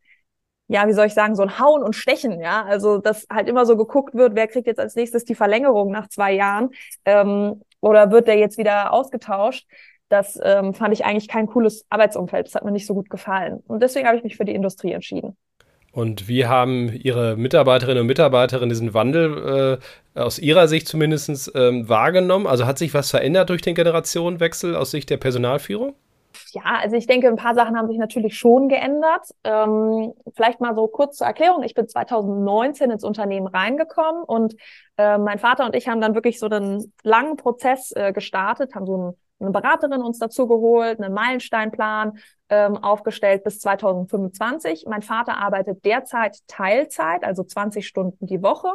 ja, 0.66 0.88
wie 0.88 0.92
soll 0.92 1.06
ich 1.06 1.14
sagen, 1.14 1.36
so 1.36 1.44
ein 1.44 1.60
Hauen 1.60 1.84
und 1.84 1.94
Stechen, 1.94 2.40
ja. 2.40 2.64
Also, 2.64 2.98
dass 2.98 3.24
halt 3.30 3.48
immer 3.48 3.66
so 3.66 3.76
geguckt 3.76 4.16
wird, 4.16 4.34
wer 4.34 4.48
kriegt 4.48 4.66
jetzt 4.66 4.80
als 4.80 4.96
nächstes 4.96 5.24
die 5.24 5.36
Verlängerung 5.36 5.92
nach 5.92 6.08
zwei 6.08 6.32
Jahren 6.32 6.70
ähm, 7.04 7.62
oder 7.80 8.10
wird 8.10 8.26
der 8.26 8.36
jetzt 8.36 8.58
wieder 8.58 8.92
ausgetauscht 8.92 9.64
das 10.08 10.38
ähm, 10.42 10.74
fand 10.74 10.92
ich 10.92 11.04
eigentlich 11.04 11.28
kein 11.28 11.46
cooles 11.46 11.84
Arbeitsumfeld. 11.90 12.46
Das 12.46 12.54
hat 12.54 12.64
mir 12.64 12.72
nicht 12.72 12.86
so 12.86 12.94
gut 12.94 13.10
gefallen. 13.10 13.62
Und 13.66 13.82
deswegen 13.82 14.06
habe 14.06 14.16
ich 14.16 14.24
mich 14.24 14.36
für 14.36 14.44
die 14.44 14.54
Industrie 14.54 14.92
entschieden. 14.92 15.36
Und 15.92 16.28
wie 16.28 16.44
haben 16.44 16.92
Ihre 16.92 17.36
Mitarbeiterinnen 17.36 18.02
und 18.02 18.06
Mitarbeiter 18.06 18.64
diesen 18.66 18.92
Wandel 18.92 19.80
äh, 20.14 20.20
aus 20.20 20.38
Ihrer 20.38 20.68
Sicht 20.68 20.86
zumindest 20.86 21.50
ähm, 21.54 21.88
wahrgenommen? 21.88 22.46
Also 22.46 22.66
hat 22.66 22.76
sich 22.76 22.92
was 22.92 23.10
verändert 23.10 23.48
durch 23.48 23.62
den 23.62 23.74
Generationenwechsel 23.74 24.76
aus 24.76 24.90
Sicht 24.90 25.08
der 25.08 25.16
Personalführung? 25.16 25.94
Ja, 26.52 26.80
also 26.82 26.96
ich 26.96 27.06
denke, 27.06 27.28
ein 27.28 27.36
paar 27.36 27.54
Sachen 27.54 27.78
haben 27.78 27.88
sich 27.88 27.96
natürlich 27.96 28.36
schon 28.36 28.68
geändert. 28.68 29.30
Ähm, 29.42 30.12
vielleicht 30.34 30.60
mal 30.60 30.74
so 30.74 30.86
kurz 30.86 31.16
zur 31.16 31.26
Erklärung. 31.26 31.62
Ich 31.62 31.74
bin 31.74 31.88
2019 31.88 32.90
ins 32.90 33.02
Unternehmen 33.02 33.46
reingekommen 33.46 34.22
und 34.22 34.54
äh, 34.98 35.16
mein 35.16 35.38
Vater 35.38 35.64
und 35.64 35.74
ich 35.74 35.88
haben 35.88 36.02
dann 36.02 36.14
wirklich 36.14 36.38
so 36.38 36.46
einen 36.46 36.92
langen 37.04 37.36
Prozess 37.38 37.92
äh, 37.92 38.12
gestartet, 38.12 38.74
haben 38.74 38.86
so 38.86 38.94
einen 38.94 39.16
eine 39.38 39.50
Beraterin 39.50 40.02
uns 40.02 40.18
dazu 40.18 40.48
geholt, 40.48 41.00
einen 41.00 41.14
Meilensteinplan 41.14 42.18
ähm, 42.48 42.76
aufgestellt 42.76 43.44
bis 43.44 43.60
2025. 43.60 44.86
Mein 44.88 45.02
Vater 45.02 45.36
arbeitet 45.36 45.84
derzeit 45.84 46.38
Teilzeit, 46.46 47.24
also 47.24 47.42
20 47.42 47.86
Stunden 47.86 48.26
die 48.26 48.42
Woche. 48.42 48.68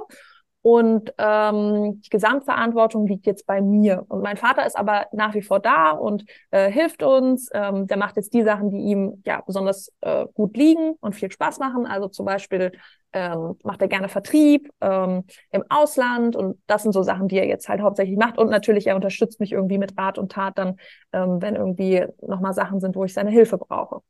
Und 0.63 1.11
ähm, 1.17 2.01
die 2.01 2.09
Gesamtverantwortung 2.09 3.07
liegt 3.07 3.25
jetzt 3.25 3.47
bei 3.47 3.61
mir. 3.61 4.05
Und 4.09 4.21
mein 4.21 4.37
Vater 4.37 4.65
ist 4.65 4.77
aber 4.77 5.07
nach 5.11 5.33
wie 5.33 5.41
vor 5.41 5.59
da 5.59 5.89
und 5.89 6.23
äh, 6.51 6.71
hilft 6.71 7.01
uns. 7.01 7.49
Ähm, 7.53 7.87
der 7.87 7.97
macht 7.97 8.15
jetzt 8.15 8.33
die 8.33 8.43
Sachen, 8.43 8.69
die 8.69 8.77
ihm 8.77 9.23
ja 9.25 9.41
besonders 9.41 9.91
äh, 10.01 10.27
gut 10.35 10.55
liegen 10.55 10.93
und 10.99 11.15
viel 11.15 11.31
Spaß 11.31 11.57
machen. 11.57 11.87
Also 11.87 12.09
zum 12.09 12.27
Beispiel 12.27 12.73
ähm, 13.11 13.55
macht 13.63 13.81
er 13.81 13.87
gerne 13.87 14.07
Vertrieb 14.07 14.69
ähm, 14.81 15.23
im 15.51 15.63
Ausland 15.69 16.35
und 16.35 16.61
das 16.67 16.83
sind 16.83 16.91
so 16.93 17.01
Sachen, 17.01 17.27
die 17.27 17.39
er 17.39 17.47
jetzt 17.47 17.67
halt 17.67 17.81
hauptsächlich 17.81 18.17
macht. 18.17 18.37
Und 18.37 18.51
natürlich, 18.51 18.85
er 18.85 18.95
unterstützt 18.95 19.39
mich 19.39 19.53
irgendwie 19.53 19.79
mit 19.79 19.97
Rat 19.97 20.19
und 20.19 20.31
Tat 20.31 20.59
dann, 20.59 20.77
ähm, 21.11 21.41
wenn 21.41 21.55
irgendwie 21.55 22.05
nochmal 22.21 22.53
Sachen 22.53 22.79
sind, 22.79 22.95
wo 22.95 23.03
ich 23.03 23.13
seine 23.15 23.31
Hilfe 23.31 23.57
brauche. 23.57 24.01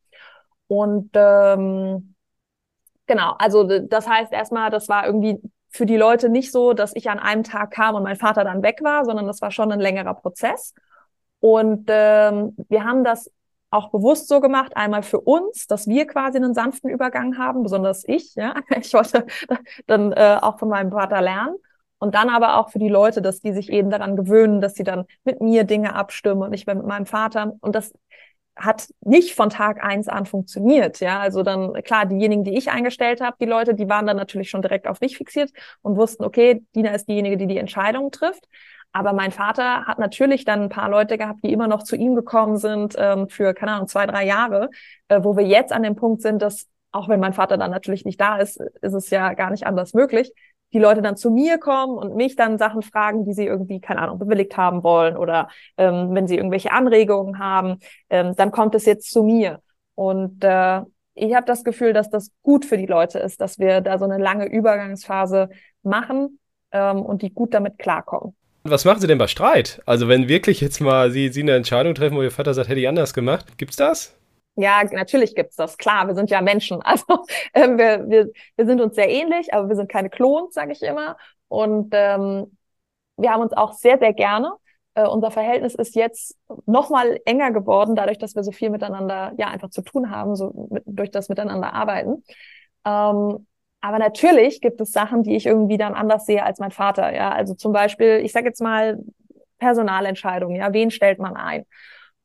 Und 0.67 1.11
ähm, 1.13 2.15
genau, 3.07 3.35
also 3.39 3.63
das 3.63 4.07
heißt 4.07 4.33
erstmal, 4.33 4.69
das 4.69 4.89
war 4.89 5.05
irgendwie 5.05 5.41
für 5.71 5.85
die 5.85 5.97
Leute 5.97 6.29
nicht 6.29 6.51
so, 6.51 6.73
dass 6.73 6.95
ich 6.95 7.09
an 7.09 7.19
einem 7.19 7.43
Tag 7.43 7.71
kam 7.71 7.95
und 7.95 8.03
mein 8.03 8.17
Vater 8.17 8.43
dann 8.43 8.61
weg 8.61 8.79
war, 8.81 9.05
sondern 9.05 9.25
das 9.25 9.41
war 9.41 9.51
schon 9.51 9.71
ein 9.71 9.79
längerer 9.79 10.13
Prozess. 10.13 10.73
Und 11.39 11.85
ähm, 11.87 12.55
wir 12.69 12.83
haben 12.83 13.03
das 13.03 13.31
auch 13.71 13.89
bewusst 13.89 14.27
so 14.27 14.41
gemacht, 14.41 14.75
einmal 14.75 15.01
für 15.01 15.21
uns, 15.21 15.65
dass 15.65 15.87
wir 15.87 16.05
quasi 16.05 16.37
einen 16.37 16.53
sanften 16.53 16.89
Übergang 16.89 17.37
haben, 17.37 17.63
besonders 17.63 18.03
ich, 18.05 18.35
ja. 18.35 18.55
Ich 18.81 18.93
wollte 18.93 19.25
dann 19.87 20.11
äh, 20.11 20.37
auch 20.41 20.59
von 20.59 20.69
meinem 20.69 20.91
Vater 20.91 21.21
lernen. 21.21 21.55
Und 21.97 22.15
dann 22.15 22.29
aber 22.29 22.57
auch 22.57 22.71
für 22.71 22.79
die 22.79 22.89
Leute, 22.89 23.21
dass 23.21 23.41
die 23.41 23.53
sich 23.53 23.69
eben 23.69 23.91
daran 23.91 24.15
gewöhnen, 24.15 24.59
dass 24.59 24.73
sie 24.73 24.83
dann 24.83 25.05
mit 25.23 25.39
mir 25.39 25.63
Dinge 25.65 25.93
abstimmen 25.93 26.41
und 26.41 26.53
ich 26.53 26.65
bin 26.65 26.79
mit 26.79 26.87
meinem 26.87 27.05
Vater. 27.05 27.53
Und 27.61 27.75
das 27.75 27.93
hat 28.55 28.89
nicht 29.01 29.33
von 29.33 29.49
Tag 29.49 29.83
eins 29.83 30.07
an 30.07 30.25
funktioniert. 30.25 30.99
Ja, 30.99 31.19
also 31.19 31.43
dann 31.43 31.73
klar, 31.83 32.05
diejenigen, 32.05 32.43
die 32.43 32.57
ich 32.57 32.69
eingestellt 32.69 33.21
habe, 33.21 33.37
die 33.39 33.45
Leute, 33.45 33.73
die 33.75 33.89
waren 33.89 34.05
dann 34.05 34.17
natürlich 34.17 34.49
schon 34.49 34.61
direkt 34.61 34.87
auf 34.87 35.01
mich 35.01 35.17
fixiert 35.17 35.51
und 35.81 35.95
wussten, 35.97 36.23
okay, 36.23 36.63
Dina 36.75 36.91
ist 36.91 37.07
diejenige, 37.07 37.37
die 37.37 37.47
die 37.47 37.57
Entscheidung 37.57 38.11
trifft. 38.11 38.47
Aber 38.93 39.13
mein 39.13 39.31
Vater 39.31 39.85
hat 39.85 39.99
natürlich 39.99 40.43
dann 40.43 40.63
ein 40.63 40.69
paar 40.69 40.89
Leute 40.89 41.17
gehabt, 41.17 41.39
die 41.43 41.53
immer 41.53 41.67
noch 41.67 41.83
zu 41.83 41.95
ihm 41.95 42.13
gekommen 42.13 42.57
sind 42.57 42.95
ähm, 42.97 43.29
für, 43.29 43.53
keine 43.53 43.73
Ahnung, 43.73 43.87
zwei, 43.87 44.05
drei 44.05 44.25
Jahre, 44.25 44.69
äh, 45.07 45.21
wo 45.23 45.37
wir 45.37 45.45
jetzt 45.45 45.71
an 45.71 45.83
dem 45.83 45.95
Punkt 45.95 46.21
sind, 46.21 46.41
dass 46.41 46.67
auch 46.91 47.07
wenn 47.07 47.21
mein 47.21 47.33
Vater 47.33 47.57
dann 47.57 47.71
natürlich 47.71 48.03
nicht 48.03 48.19
da 48.19 48.37
ist, 48.37 48.59
ist 48.59 48.93
es 48.93 49.09
ja 49.09 49.33
gar 49.33 49.49
nicht 49.49 49.65
anders 49.65 49.93
möglich, 49.93 50.33
die 50.73 50.79
Leute 50.79 51.01
dann 51.01 51.17
zu 51.17 51.29
mir 51.31 51.57
kommen 51.57 51.97
und 51.97 52.15
mich 52.15 52.35
dann 52.35 52.57
Sachen 52.57 52.81
fragen, 52.81 53.25
die 53.25 53.33
sie 53.33 53.45
irgendwie, 53.45 53.79
keine 53.79 54.01
Ahnung, 54.01 54.19
bewilligt 54.19 54.55
haben 54.57 54.83
wollen 54.83 55.17
oder 55.17 55.49
ähm, 55.77 56.09
wenn 56.13 56.27
sie 56.27 56.37
irgendwelche 56.37 56.71
Anregungen 56.71 57.39
haben, 57.39 57.79
ähm, 58.09 58.35
dann 58.35 58.51
kommt 58.51 58.75
es 58.75 58.85
jetzt 58.85 59.11
zu 59.11 59.23
mir. 59.23 59.61
Und 59.95 60.43
äh, 60.43 60.81
ich 61.13 61.35
habe 61.35 61.45
das 61.45 61.63
Gefühl, 61.63 61.93
dass 61.93 62.09
das 62.09 62.31
gut 62.41 62.65
für 62.65 62.77
die 62.77 62.85
Leute 62.85 63.19
ist, 63.19 63.41
dass 63.41 63.59
wir 63.59 63.81
da 63.81 63.97
so 63.97 64.05
eine 64.05 64.17
lange 64.17 64.45
Übergangsphase 64.45 65.49
machen 65.83 66.39
ähm, 66.71 67.01
und 67.01 67.21
die 67.21 67.33
gut 67.33 67.53
damit 67.53 67.77
klarkommen. 67.77 68.35
Was 68.63 68.85
machen 68.85 69.01
Sie 69.01 69.07
denn 69.07 69.17
bei 69.17 69.27
Streit? 69.27 69.81
Also 69.85 70.07
wenn 70.07 70.27
wirklich 70.27 70.61
jetzt 70.61 70.79
mal 70.81 71.11
Sie, 71.11 71.29
Sie 71.29 71.41
eine 71.41 71.55
Entscheidung 71.55 71.95
treffen, 71.95 72.15
wo 72.15 72.21
Ihr 72.21 72.31
Vater 72.31 72.53
sagt, 72.53 72.69
hätte 72.69 72.79
ich 72.79 72.87
anders 72.87 73.13
gemacht, 73.13 73.57
gibt's 73.57 73.75
das? 73.75 74.15
Ja, 74.55 74.83
natürlich 74.91 75.33
gibt's 75.35 75.55
das. 75.55 75.77
Klar, 75.77 76.07
wir 76.07 76.15
sind 76.15 76.29
ja 76.29 76.41
Menschen. 76.41 76.81
Also 76.85 77.05
äh, 77.53 77.67
wir, 77.69 78.09
wir, 78.09 78.31
wir 78.57 78.65
sind 78.65 78.81
uns 78.81 78.95
sehr 78.95 79.09
ähnlich, 79.09 79.53
aber 79.53 79.69
wir 79.69 79.75
sind 79.75 79.89
keine 79.89 80.09
Klons, 80.09 80.53
sage 80.53 80.73
ich 80.73 80.81
immer. 80.81 81.17
Und 81.47 81.89
ähm, 81.93 82.57
wir 83.17 83.31
haben 83.31 83.41
uns 83.41 83.53
auch 83.53 83.73
sehr, 83.73 83.99
sehr 83.99 84.13
gerne. 84.13 84.53
Äh, 84.95 85.07
unser 85.07 85.31
Verhältnis 85.31 85.75
ist 85.75 85.95
jetzt 85.95 86.37
noch 86.65 86.89
mal 86.89 87.19
enger 87.25 87.51
geworden, 87.51 87.95
dadurch, 87.95 88.17
dass 88.17 88.35
wir 88.35 88.43
so 88.43 88.51
viel 88.51 88.69
miteinander 88.69 89.33
ja 89.37 89.47
einfach 89.47 89.69
zu 89.69 89.81
tun 89.81 90.09
haben, 90.11 90.35
so 90.35 90.67
mit, 90.71 90.83
durch 90.85 91.11
das 91.11 91.29
Miteinander 91.29 91.73
arbeiten. 91.73 92.23
Ähm, 92.85 93.47
aber 93.83 93.99
natürlich 93.99 94.61
gibt 94.61 94.81
es 94.81 94.91
Sachen, 94.91 95.23
die 95.23 95.35
ich 95.35 95.45
irgendwie 95.45 95.77
dann 95.77 95.95
anders 95.95 96.25
sehe 96.25 96.43
als 96.43 96.59
mein 96.59 96.71
Vater. 96.71 97.13
Ja, 97.15 97.31
also 97.31 97.55
zum 97.55 97.73
Beispiel, 97.73 98.21
ich 98.23 98.31
sage 98.31 98.47
jetzt 98.47 98.61
mal 98.61 98.99
Personalentscheidungen. 99.59 100.55
Ja, 100.57 100.73
wen 100.73 100.91
stellt 100.91 101.19
man 101.19 101.35
ein? 101.35 101.65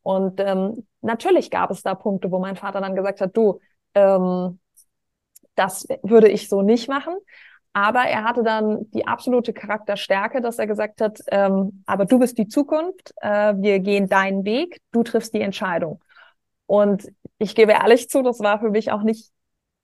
Und 0.06 0.38
ähm, 0.38 0.86
natürlich 1.00 1.50
gab 1.50 1.72
es 1.72 1.82
da 1.82 1.96
Punkte, 1.96 2.30
wo 2.30 2.38
mein 2.38 2.54
Vater 2.54 2.80
dann 2.80 2.94
gesagt 2.94 3.20
hat, 3.20 3.36
du, 3.36 3.58
ähm, 3.94 4.60
das 5.56 5.88
würde 6.04 6.28
ich 6.28 6.48
so 6.48 6.62
nicht 6.62 6.88
machen. 6.88 7.16
Aber 7.72 8.02
er 8.02 8.22
hatte 8.22 8.44
dann 8.44 8.88
die 8.92 9.04
absolute 9.04 9.52
Charakterstärke, 9.52 10.40
dass 10.40 10.60
er 10.60 10.68
gesagt 10.68 11.00
hat, 11.00 11.18
ähm, 11.32 11.82
aber 11.86 12.04
du 12.04 12.20
bist 12.20 12.38
die 12.38 12.46
Zukunft, 12.46 13.14
äh, 13.20 13.54
wir 13.56 13.80
gehen 13.80 14.08
deinen 14.08 14.44
Weg, 14.44 14.80
du 14.92 15.02
triffst 15.02 15.34
die 15.34 15.40
Entscheidung. 15.40 16.00
Und 16.66 17.08
ich 17.38 17.56
gebe 17.56 17.72
ehrlich 17.72 18.08
zu, 18.08 18.22
das 18.22 18.38
war 18.38 18.60
für 18.60 18.70
mich 18.70 18.92
auch 18.92 19.02
nicht 19.02 19.32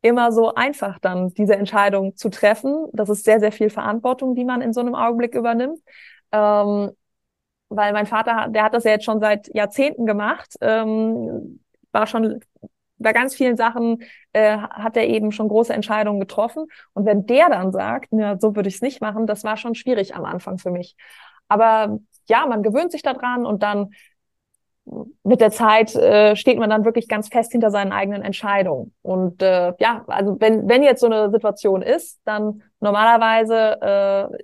immer 0.02 0.30
so 0.30 0.54
einfach, 0.54 1.00
dann 1.00 1.34
diese 1.34 1.56
Entscheidung 1.56 2.14
zu 2.14 2.28
treffen. 2.28 2.86
Das 2.92 3.08
ist 3.08 3.24
sehr, 3.24 3.40
sehr 3.40 3.50
viel 3.50 3.70
Verantwortung, 3.70 4.36
die 4.36 4.44
man 4.44 4.62
in 4.62 4.72
so 4.72 4.82
einem 4.82 4.94
Augenblick 4.94 5.34
übernimmt. 5.34 5.80
Ähm, 6.30 6.92
weil 7.76 7.92
mein 7.92 8.06
Vater, 8.06 8.48
der 8.48 8.64
hat 8.64 8.74
das 8.74 8.84
ja 8.84 8.92
jetzt 8.92 9.04
schon 9.04 9.20
seit 9.20 9.52
Jahrzehnten 9.54 10.06
gemacht, 10.06 10.54
ähm, 10.60 11.60
war 11.92 12.06
schon 12.06 12.40
bei 12.98 13.12
ganz 13.12 13.34
vielen 13.34 13.56
Sachen 13.56 14.02
äh, 14.32 14.56
hat 14.56 14.96
er 14.96 15.06
eben 15.08 15.32
schon 15.32 15.48
große 15.48 15.72
Entscheidungen 15.72 16.20
getroffen. 16.20 16.66
Und 16.94 17.04
wenn 17.04 17.26
der 17.26 17.48
dann 17.50 17.72
sagt, 17.72 18.08
na, 18.12 18.38
so 18.38 18.54
würde 18.56 18.68
ich 18.68 18.76
es 18.76 18.80
nicht 18.80 19.00
machen, 19.00 19.26
das 19.26 19.44
war 19.44 19.56
schon 19.56 19.74
schwierig 19.74 20.14
am 20.14 20.24
Anfang 20.24 20.58
für 20.58 20.70
mich. 20.70 20.96
Aber 21.48 21.98
ja, 22.28 22.46
man 22.46 22.62
gewöhnt 22.62 22.92
sich 22.92 23.02
daran 23.02 23.44
und 23.44 23.62
dann 23.62 23.90
mit 25.22 25.40
der 25.40 25.50
Zeit 25.50 25.94
äh, 25.94 26.34
steht 26.34 26.58
man 26.58 26.70
dann 26.70 26.84
wirklich 26.84 27.06
ganz 27.08 27.28
fest 27.28 27.52
hinter 27.52 27.70
seinen 27.70 27.92
eigenen 27.92 28.22
Entscheidungen. 28.22 28.92
Und 29.02 29.40
äh, 29.42 29.72
ja, 29.78 30.04
also 30.08 30.36
wenn, 30.40 30.68
wenn 30.68 30.82
jetzt 30.82 31.00
so 31.00 31.06
eine 31.06 31.30
Situation 31.30 31.82
ist, 31.82 32.20
dann 32.24 32.62
normalerweise 32.80 33.80
äh, 34.32 34.38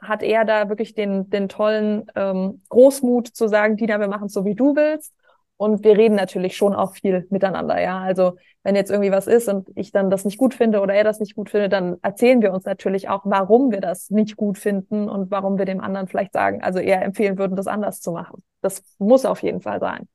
hat 0.00 0.22
er 0.22 0.44
da 0.44 0.68
wirklich 0.68 0.94
den, 0.94 1.30
den 1.30 1.48
tollen 1.48 2.06
ähm, 2.14 2.62
Großmut 2.68 3.28
zu 3.28 3.48
sagen, 3.48 3.76
Dina, 3.76 4.00
wir 4.00 4.08
machen 4.08 4.26
es 4.26 4.32
so, 4.32 4.44
wie 4.44 4.54
du 4.54 4.76
willst. 4.76 5.14
Und 5.56 5.84
wir 5.84 5.98
reden 5.98 6.14
natürlich 6.14 6.56
schon 6.56 6.74
auch 6.74 6.94
viel 6.94 7.26
miteinander, 7.28 7.78
ja. 7.78 7.98
Also 7.98 8.36
wenn 8.62 8.76
jetzt 8.76 8.90
irgendwie 8.90 9.10
was 9.10 9.26
ist 9.26 9.46
und 9.46 9.68
ich 9.74 9.92
dann 9.92 10.08
das 10.08 10.24
nicht 10.24 10.38
gut 10.38 10.54
finde 10.54 10.80
oder 10.80 10.94
er 10.94 11.04
das 11.04 11.20
nicht 11.20 11.34
gut 11.34 11.50
findet, 11.50 11.74
dann 11.74 11.98
erzählen 12.00 12.40
wir 12.40 12.54
uns 12.54 12.64
natürlich 12.64 13.10
auch, 13.10 13.22
warum 13.24 13.70
wir 13.70 13.82
das 13.82 14.08
nicht 14.08 14.36
gut 14.36 14.56
finden 14.56 15.10
und 15.10 15.30
warum 15.30 15.58
wir 15.58 15.66
dem 15.66 15.82
anderen 15.82 16.08
vielleicht 16.08 16.32
sagen, 16.32 16.62
also 16.62 16.78
eher 16.78 17.02
empfehlen 17.02 17.36
würden, 17.36 17.56
das 17.56 17.66
anders 17.66 18.00
zu 18.00 18.12
machen. 18.12 18.42
Das 18.62 18.82
muss 18.98 19.26
auf 19.26 19.42
jeden 19.42 19.60
Fall 19.60 19.80
sein. 19.80 20.08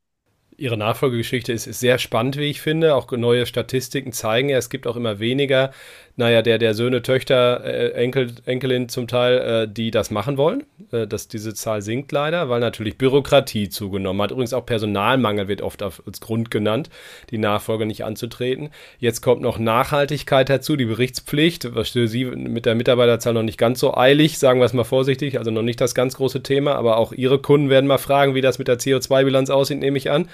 Ihre 0.58 0.77
Nachfolgegeschichte 0.77 1.51
ist, 1.51 1.68
ist 1.68 1.80
sehr 1.80 1.98
spannend, 1.98 2.38
wie 2.38 2.50
ich 2.50 2.62
finde. 2.62 2.96
Auch 2.96 3.12
neue 3.12 3.46
Statistiken 3.46 4.13
zeigen 4.13 4.50
ja, 4.50 4.58
es 4.58 4.70
gibt 4.70 4.88
auch 4.88 4.96
immer 4.96 5.20
weniger 5.20 5.72
naja, 6.18 6.42
der, 6.42 6.58
der 6.58 6.74
Söhne, 6.74 7.02
Töchter, 7.02 7.64
äh, 7.64 7.92
Enkel, 7.92 8.32
Enkelin 8.46 8.88
zum 8.90 9.08
Teil, 9.08 9.38
äh, 9.38 9.68
die 9.68 9.92
das 9.92 10.12
machen 10.12 10.38
wollen. 10.38 10.64
Äh, 10.92 11.08
dass 11.08 11.28
diese 11.28 11.54
Zahl 11.54 11.82
sinkt 11.82 12.12
leider, 12.12 12.50
weil 12.50 12.60
natürlich 12.60 12.98
Bürokratie 12.98 13.70
zugenommen 13.70 14.22
hat. 14.22 14.32
Übrigens 14.32 14.54
auch 14.54 14.66
Personalmangel 14.66 15.48
wird 15.48 15.62
oft 15.62 15.84
als 15.84 16.22
Grund 16.22 16.52
genannt, 16.52 16.90
die 17.32 17.38
Nachfolge 17.38 17.86
nicht 17.86 18.04
anzutreten. 18.04 18.70
Jetzt 19.00 19.22
kommt 19.22 19.42
noch 19.42 19.60
Nachhaltigkeit 19.60 20.50
dazu, 20.50 20.76
die 20.76 20.86
Berichtspflicht, 20.86 21.76
was 21.76 21.90
für 21.90 22.08
Sie 22.08 22.26
mit 22.26 22.66
der 22.66 22.76
Mitarbeiterzahl 22.76 23.34
noch 23.34 23.44
nicht 23.44 23.58
ganz 23.58 23.80
so 23.80 23.96
eilig, 23.96 24.38
sagen 24.38 24.60
wir 24.60 24.66
es 24.66 24.74
mal 24.74 24.84
vorsichtig, 24.84 25.38
also 25.38 25.52
noch 25.52 25.62
nicht 25.62 25.82
das 25.82 25.96
ganz 25.96 26.16
große 26.16 26.44
Thema, 26.44 26.76
aber 26.76 26.98
auch 26.98 27.12
Ihre 27.12 27.40
Kunden 27.40 27.70
werden 27.70 27.88
mal 27.88 27.98
fragen, 27.98 28.36
wie 28.36 28.42
das 28.42 28.60
mit 28.60 28.68
der 28.68 28.80
CO2-Bilanz 28.80 29.50
aussieht, 29.50 29.80
nehme 29.80 29.98
ich 29.98 30.12
an. 30.12 30.30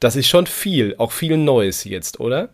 Das 0.00 0.16
ist 0.16 0.28
schon 0.28 0.46
viel, 0.46 0.94
auch 0.98 1.12
viel 1.12 1.36
Neues 1.36 1.84
jetzt, 1.84 2.20
oder? 2.20 2.50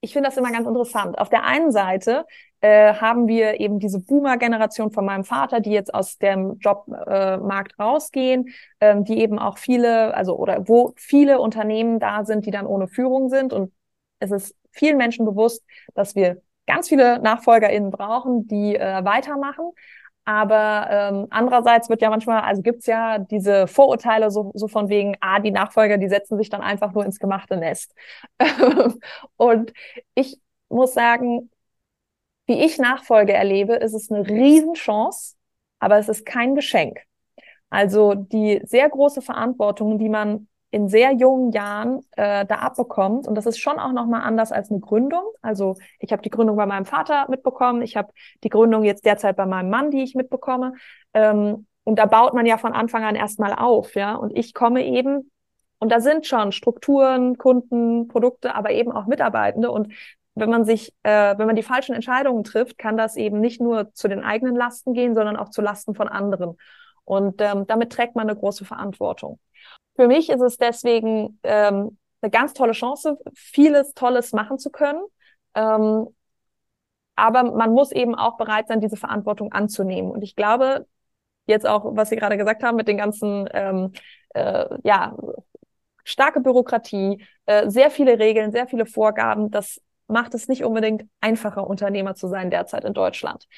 Ich 0.00 0.12
finde 0.12 0.28
das 0.28 0.36
immer 0.36 0.52
ganz 0.52 0.66
interessant. 0.66 1.18
Auf 1.18 1.28
der 1.28 1.44
einen 1.44 1.72
Seite 1.72 2.24
äh, 2.60 2.94
haben 2.94 3.26
wir 3.26 3.60
eben 3.60 3.78
diese 3.80 4.00
Boomer-Generation 4.00 4.92
von 4.92 5.04
meinem 5.04 5.24
Vater, 5.24 5.60
die 5.60 5.70
jetzt 5.70 5.92
aus 5.92 6.18
dem 6.18 6.58
Jobmarkt 6.58 7.72
äh, 7.78 7.82
rausgehen, 7.82 8.48
ähm, 8.80 9.04
die 9.04 9.18
eben 9.18 9.38
auch 9.38 9.58
viele, 9.58 10.14
also 10.14 10.36
oder 10.36 10.68
wo 10.68 10.92
viele 10.96 11.40
Unternehmen 11.40 11.98
da 11.98 12.24
sind, 12.24 12.46
die 12.46 12.50
dann 12.50 12.66
ohne 12.66 12.88
Führung 12.88 13.28
sind. 13.28 13.52
Und 13.52 13.72
es 14.20 14.30
ist 14.30 14.56
vielen 14.70 14.98
Menschen 14.98 15.24
bewusst, 15.24 15.64
dass 15.94 16.14
wir 16.14 16.42
ganz 16.66 16.88
viele 16.88 17.18
NachfolgerInnen 17.20 17.90
brauchen, 17.90 18.46
die 18.46 18.76
äh, 18.76 19.04
weitermachen. 19.04 19.72
Aber 20.28 20.88
ähm, 20.90 21.26
andererseits 21.30 21.88
wird 21.88 22.02
ja 22.02 22.10
manchmal, 22.10 22.42
also 22.42 22.60
gibt's 22.60 22.84
ja 22.84 23.16
diese 23.16 23.66
Vorurteile 23.66 24.30
so, 24.30 24.52
so 24.54 24.68
von 24.68 24.90
wegen, 24.90 25.16
ah, 25.22 25.40
die 25.40 25.50
Nachfolger, 25.50 25.96
die 25.96 26.10
setzen 26.10 26.36
sich 26.36 26.50
dann 26.50 26.60
einfach 26.60 26.92
nur 26.92 27.06
ins 27.06 27.18
gemachte 27.18 27.56
Nest. 27.56 27.94
und 29.38 29.72
ich 30.14 30.38
muss 30.68 30.92
sagen, 30.92 31.50
wie 32.46 32.62
ich 32.62 32.76
Nachfolge 32.76 33.32
erlebe, 33.32 33.76
ist 33.76 33.94
es 33.94 34.12
eine 34.12 34.28
Riesenchance, 34.28 35.36
aber 35.78 35.96
es 35.96 36.10
ist 36.10 36.26
kein 36.26 36.54
Geschenk. 36.54 36.98
Also 37.70 38.12
die 38.12 38.60
sehr 38.64 38.90
große 38.90 39.22
Verantwortung, 39.22 39.98
die 39.98 40.10
man 40.10 40.47
in 40.70 40.88
sehr 40.88 41.12
jungen 41.12 41.52
Jahren 41.52 42.00
äh, 42.16 42.44
da 42.44 42.56
abbekommt. 42.56 43.26
Und 43.26 43.34
das 43.34 43.46
ist 43.46 43.58
schon 43.58 43.78
auch 43.78 43.92
nochmal 43.92 44.22
anders 44.22 44.52
als 44.52 44.70
eine 44.70 44.80
Gründung. 44.80 45.22
Also 45.40 45.76
ich 45.98 46.12
habe 46.12 46.22
die 46.22 46.30
Gründung 46.30 46.56
bei 46.56 46.66
meinem 46.66 46.84
Vater 46.84 47.26
mitbekommen, 47.30 47.82
ich 47.82 47.96
habe 47.96 48.12
die 48.44 48.50
Gründung 48.50 48.84
jetzt 48.84 49.04
derzeit 49.04 49.36
bei 49.36 49.46
meinem 49.46 49.70
Mann, 49.70 49.90
die 49.90 50.02
ich 50.02 50.14
mitbekomme. 50.14 50.74
Ähm, 51.14 51.66
und 51.84 51.98
da 51.98 52.04
baut 52.04 52.34
man 52.34 52.44
ja 52.44 52.58
von 52.58 52.74
Anfang 52.74 53.04
an 53.04 53.16
erstmal 53.16 53.54
auf, 53.54 53.94
ja. 53.94 54.14
Und 54.14 54.36
ich 54.36 54.52
komme 54.52 54.84
eben, 54.84 55.30
und 55.78 55.90
da 55.90 56.00
sind 56.00 56.26
schon 56.26 56.52
Strukturen, 56.52 57.38
Kunden, 57.38 58.08
Produkte, 58.08 58.54
aber 58.54 58.72
eben 58.72 58.92
auch 58.92 59.06
Mitarbeitende. 59.06 59.70
Und 59.70 59.94
wenn 60.34 60.50
man 60.50 60.66
sich, 60.66 60.92
äh, 61.02 61.38
wenn 61.38 61.46
man 61.46 61.56
die 61.56 61.62
falschen 61.62 61.94
Entscheidungen 61.94 62.44
trifft, 62.44 62.76
kann 62.76 62.98
das 62.98 63.16
eben 63.16 63.40
nicht 63.40 63.60
nur 63.60 63.92
zu 63.94 64.06
den 64.08 64.22
eigenen 64.22 64.54
Lasten 64.54 64.92
gehen, 64.92 65.14
sondern 65.14 65.36
auch 65.36 65.48
zu 65.48 65.62
Lasten 65.62 65.94
von 65.94 66.08
anderen. 66.08 66.58
Und 67.04 67.40
ähm, 67.40 67.66
damit 67.66 67.90
trägt 67.90 68.16
man 68.16 68.28
eine 68.28 68.38
große 68.38 68.66
Verantwortung. 68.66 69.38
Für 69.98 70.06
mich 70.06 70.28
ist 70.30 70.40
es 70.40 70.58
deswegen 70.58 71.40
ähm, 71.42 71.98
eine 72.20 72.30
ganz 72.30 72.52
tolle 72.52 72.70
Chance, 72.70 73.18
vieles 73.34 73.94
Tolles 73.94 74.32
machen 74.32 74.56
zu 74.56 74.70
können. 74.70 75.02
Ähm, 75.56 76.06
aber 77.16 77.42
man 77.42 77.72
muss 77.72 77.90
eben 77.90 78.14
auch 78.14 78.36
bereit 78.36 78.68
sein, 78.68 78.80
diese 78.80 78.96
Verantwortung 78.96 79.50
anzunehmen. 79.50 80.12
Und 80.12 80.22
ich 80.22 80.36
glaube, 80.36 80.86
jetzt 81.46 81.66
auch, 81.66 81.96
was 81.96 82.10
Sie 82.10 82.16
gerade 82.16 82.36
gesagt 82.36 82.62
haben, 82.62 82.76
mit 82.76 82.86
den 82.86 82.96
ganzen, 82.96 83.48
ähm, 83.52 83.90
äh, 84.34 84.66
ja, 84.84 85.16
starke 86.04 86.40
Bürokratie, 86.40 87.26
äh, 87.46 87.68
sehr 87.68 87.90
viele 87.90 88.20
Regeln, 88.20 88.52
sehr 88.52 88.68
viele 88.68 88.86
Vorgaben, 88.86 89.50
das 89.50 89.80
macht 90.06 90.32
es 90.34 90.46
nicht 90.46 90.62
unbedingt 90.62 91.06
einfacher, 91.20 91.66
Unternehmer 91.66 92.14
zu 92.14 92.28
sein 92.28 92.50
derzeit 92.50 92.84
in 92.84 92.94
Deutschland 92.94 93.48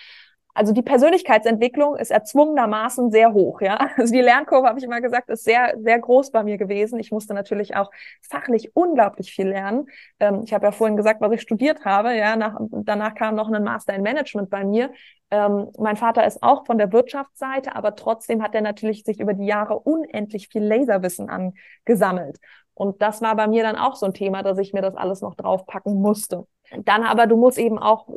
also 0.54 0.72
die 0.72 0.82
Persönlichkeitsentwicklung 0.82 1.96
ist 1.96 2.10
erzwungenermaßen 2.10 3.10
sehr 3.10 3.32
hoch, 3.32 3.60
ja. 3.60 3.90
Also 3.96 4.12
die 4.12 4.20
Lernkurve, 4.20 4.68
habe 4.68 4.78
ich 4.78 4.84
immer 4.84 5.00
gesagt, 5.00 5.30
ist 5.30 5.44
sehr, 5.44 5.74
sehr 5.78 5.98
groß 5.98 6.30
bei 6.30 6.42
mir 6.42 6.58
gewesen. 6.58 6.98
Ich 6.98 7.10
musste 7.10 7.34
natürlich 7.34 7.76
auch 7.76 7.90
fachlich 8.22 8.74
unglaublich 8.74 9.32
viel 9.32 9.48
lernen. 9.48 9.86
Ähm, 10.18 10.42
ich 10.44 10.52
habe 10.52 10.66
ja 10.66 10.72
vorhin 10.72 10.96
gesagt, 10.96 11.20
was 11.20 11.32
ich 11.32 11.42
studiert 11.42 11.84
habe, 11.84 12.14
ja. 12.16 12.36
Nach, 12.36 12.58
danach 12.60 13.14
kam 13.14 13.34
noch 13.34 13.50
ein 13.50 13.62
Master 13.62 13.94
in 13.94 14.02
Management 14.02 14.50
bei 14.50 14.64
mir. 14.64 14.90
Ähm, 15.30 15.68
mein 15.78 15.96
Vater 15.96 16.26
ist 16.26 16.42
auch 16.42 16.66
von 16.66 16.78
der 16.78 16.92
Wirtschaftsseite, 16.92 17.76
aber 17.76 17.94
trotzdem 17.94 18.42
hat 18.42 18.54
er 18.54 18.62
natürlich 18.62 19.04
sich 19.04 19.20
über 19.20 19.34
die 19.34 19.46
Jahre 19.46 19.78
unendlich 19.78 20.48
viel 20.48 20.64
Laserwissen 20.64 21.28
angesammelt. 21.30 22.38
Und 22.74 23.02
das 23.02 23.20
war 23.20 23.36
bei 23.36 23.46
mir 23.46 23.62
dann 23.62 23.76
auch 23.76 23.94
so 23.94 24.06
ein 24.06 24.14
Thema, 24.14 24.42
dass 24.42 24.58
ich 24.58 24.72
mir 24.72 24.82
das 24.82 24.96
alles 24.96 25.20
noch 25.20 25.34
draufpacken 25.34 26.00
musste. 26.00 26.46
Dann 26.84 27.02
aber, 27.02 27.26
du 27.26 27.36
musst 27.36 27.58
eben 27.58 27.78
auch 27.78 28.08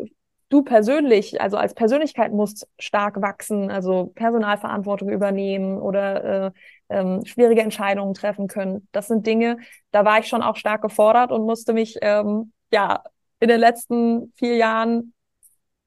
du 0.54 0.62
persönlich, 0.62 1.42
also 1.42 1.58
als 1.58 1.74
Persönlichkeit 1.74 2.32
musst 2.32 2.68
stark 2.78 3.20
wachsen, 3.22 3.72
also 3.72 4.12
Personalverantwortung 4.14 5.10
übernehmen 5.10 5.80
oder 5.80 6.46
äh, 6.46 6.52
ähm, 6.90 7.26
schwierige 7.26 7.62
Entscheidungen 7.62 8.14
treffen 8.14 8.48
können. 8.48 8.88
Das 8.92 9.08
sind 9.08 9.26
Dinge, 9.26 9.58
da 9.92 10.06
war 10.06 10.20
ich 10.20 10.28
schon 10.28 10.44
auch 10.44 10.56
stark 10.56 10.84
gefordert 10.84 11.32
und 11.32 11.46
musste 11.46 11.74
mich 11.74 11.98
ähm, 12.02 12.54
ja 12.72 13.04
in 13.40 13.48
den 13.50 13.60
letzten 13.60 14.32
vier 14.36 14.56
Jahren 14.56 15.14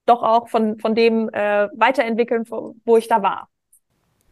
doch 0.05 0.23
auch 0.23 0.49
von, 0.49 0.79
von 0.81 0.97
dem 0.97 1.29
äh, 1.29 1.69
weiterentwickeln, 1.75 2.45
wo 2.85 2.97
ich 2.97 3.07
da 3.07 3.23
war. 3.23 3.49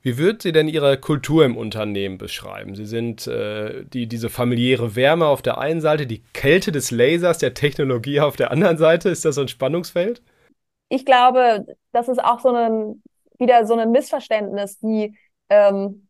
Wie 0.04 0.18
würden 0.18 0.38
Sie 0.38 0.52
denn 0.52 0.68
Ihre 0.68 1.00
Kultur 1.00 1.46
im 1.46 1.56
Unternehmen 1.56 2.18
beschreiben? 2.18 2.74
Sie 2.74 2.84
sind 2.84 3.26
äh, 3.26 3.86
die, 3.86 4.06
diese 4.06 4.28
familiäre 4.28 4.96
Wärme 4.96 5.26
auf 5.26 5.40
der 5.40 5.56
einen 5.56 5.80
Seite, 5.80 6.06
die 6.06 6.22
Kälte 6.34 6.72
des 6.72 6.90
Lasers, 6.90 7.38
der 7.38 7.54
Technologie 7.54 8.20
auf 8.20 8.36
der 8.36 8.50
anderen 8.50 8.76
Seite. 8.76 9.08
Ist 9.08 9.24
das 9.24 9.36
so 9.36 9.40
ein 9.40 9.48
Spannungsfeld? 9.48 10.22
Ich 10.90 11.06
glaube, 11.06 11.64
das 11.92 12.08
ist 12.08 12.22
auch 12.22 12.40
so 12.40 12.50
ein, 12.50 13.02
wieder 13.38 13.66
so 13.66 13.76
ein 13.76 13.92
Missverständnis. 13.92 14.78
Die 14.80 15.16
ähm, 15.48 16.06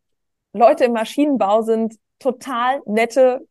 Leute 0.51 0.83
im 0.83 0.91
Maschinenbau 0.91 1.61
sind 1.61 1.95
total 2.19 2.81
nette, 2.85 3.47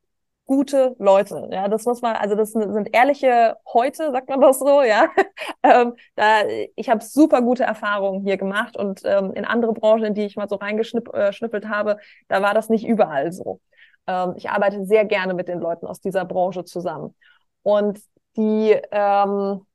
gute 0.46 0.94
Leute. 0.98 1.48
Ja, 1.50 1.68
das 1.68 1.84
muss 1.86 2.02
man, 2.02 2.16
also 2.16 2.34
das 2.34 2.52
sind 2.52 2.94
ehrliche 2.94 3.56
heute, 3.72 4.10
sagt 4.12 4.28
man 4.28 4.40
das 4.40 4.58
so, 4.58 4.82
ja. 4.82 5.08
ähm, 5.62 5.94
da, 6.16 6.42
ich 6.76 6.88
habe 6.90 7.02
super 7.02 7.42
gute 7.42 7.64
Erfahrungen 7.64 8.22
hier 8.22 8.36
gemacht 8.36 8.76
und 8.76 9.02
ähm, 9.04 9.32
in 9.34 9.44
andere 9.44 9.72
Branchen, 9.72 10.04
in 10.04 10.14
die 10.14 10.24
ich 10.24 10.36
mal 10.36 10.48
so 10.48 10.56
reingeschnippelt 10.56 11.64
äh, 11.64 11.68
habe, 11.68 11.98
da 12.28 12.42
war 12.42 12.54
das 12.54 12.68
nicht 12.68 12.86
überall 12.86 13.32
so. 13.32 13.60
Ähm, 14.06 14.34
ich 14.36 14.50
arbeite 14.50 14.84
sehr 14.84 15.04
gerne 15.04 15.34
mit 15.34 15.48
den 15.48 15.60
Leuten 15.60 15.86
aus 15.86 16.00
dieser 16.00 16.24
Branche 16.24 16.64
zusammen. 16.64 17.14
Und 17.62 18.00
die, 18.36 18.76
ähm, 18.90 19.66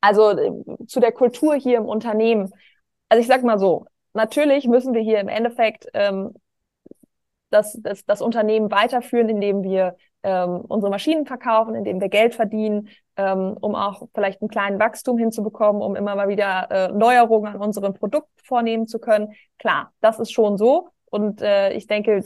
also 0.00 0.30
äh, 0.30 0.52
zu 0.86 1.00
der 1.00 1.12
Kultur 1.12 1.54
hier 1.54 1.78
im 1.78 1.86
Unternehmen, 1.86 2.50
also 3.08 3.20
ich 3.20 3.28
sag 3.28 3.42
mal 3.44 3.58
so, 3.58 3.86
natürlich 4.14 4.66
müssen 4.66 4.94
wir 4.94 5.02
hier 5.02 5.20
im 5.20 5.28
Endeffekt 5.28 5.86
ähm, 5.94 6.34
das, 7.50 7.78
das, 7.82 8.04
das 8.04 8.22
Unternehmen 8.22 8.70
weiterführen, 8.70 9.28
indem 9.28 9.62
wir 9.62 9.96
ähm, 10.22 10.60
unsere 10.68 10.90
Maschinen 10.90 11.26
verkaufen, 11.26 11.74
indem 11.74 12.00
wir 12.00 12.08
Geld 12.08 12.34
verdienen, 12.34 12.88
ähm, 13.16 13.56
um 13.60 13.74
auch 13.74 14.08
vielleicht 14.14 14.40
einen 14.40 14.50
kleinen 14.50 14.78
Wachstum 14.78 15.18
hinzubekommen, 15.18 15.82
um 15.82 15.96
immer 15.96 16.14
mal 16.14 16.28
wieder 16.28 16.70
äh, 16.70 16.92
Neuerungen 16.92 17.54
an 17.54 17.60
unserem 17.60 17.94
Produkt 17.94 18.28
vornehmen 18.44 18.86
zu 18.86 18.98
können. 18.98 19.34
Klar, 19.58 19.92
das 20.00 20.18
ist 20.18 20.32
schon 20.32 20.56
so. 20.56 20.88
Und 21.06 21.42
äh, 21.42 21.72
ich 21.72 21.86
denke, 21.86 22.22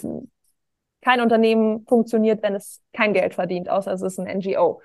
kein 1.00 1.20
Unternehmen 1.20 1.86
funktioniert, 1.86 2.42
wenn 2.42 2.54
es 2.54 2.80
kein 2.92 3.12
Geld 3.12 3.34
verdient, 3.34 3.68
außer 3.68 3.92
es 3.92 4.02
ist 4.02 4.18
ein 4.18 4.38
NGO. 4.38 4.80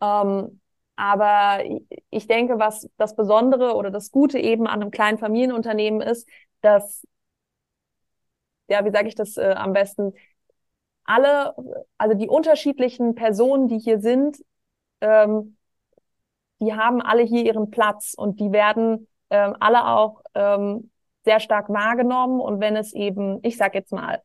Ähm, 0.00 0.60
aber 0.96 1.62
ich 2.10 2.26
denke, 2.26 2.58
was 2.58 2.88
das 2.96 3.14
Besondere 3.14 3.74
oder 3.74 3.90
das 3.90 4.10
Gute 4.10 4.38
eben 4.38 4.66
an 4.66 4.80
einem 4.80 4.90
kleinen 4.90 5.18
Familienunternehmen 5.18 6.00
ist, 6.00 6.26
dass 6.62 7.06
ja, 8.68 8.84
wie 8.84 8.90
sage 8.90 9.08
ich 9.08 9.14
das 9.14 9.36
äh, 9.36 9.54
am 9.56 9.72
besten, 9.72 10.12
alle, 11.04 11.54
also 11.98 12.16
die 12.16 12.28
unterschiedlichen 12.28 13.14
Personen, 13.14 13.68
die 13.68 13.78
hier 13.78 14.00
sind, 14.00 14.38
ähm, 15.00 15.56
die 16.60 16.74
haben 16.74 17.00
alle 17.02 17.22
hier 17.22 17.44
ihren 17.44 17.70
Platz 17.70 18.14
und 18.16 18.40
die 18.40 18.50
werden 18.50 19.08
ähm, 19.30 19.54
alle 19.60 19.86
auch 19.86 20.22
ähm, 20.34 20.90
sehr 21.24 21.38
stark 21.40 21.68
wahrgenommen. 21.68 22.40
Und 22.40 22.60
wenn 22.60 22.76
es 22.76 22.94
eben, 22.94 23.38
ich 23.42 23.56
sag 23.56 23.74
jetzt 23.74 23.92
mal, 23.92 24.22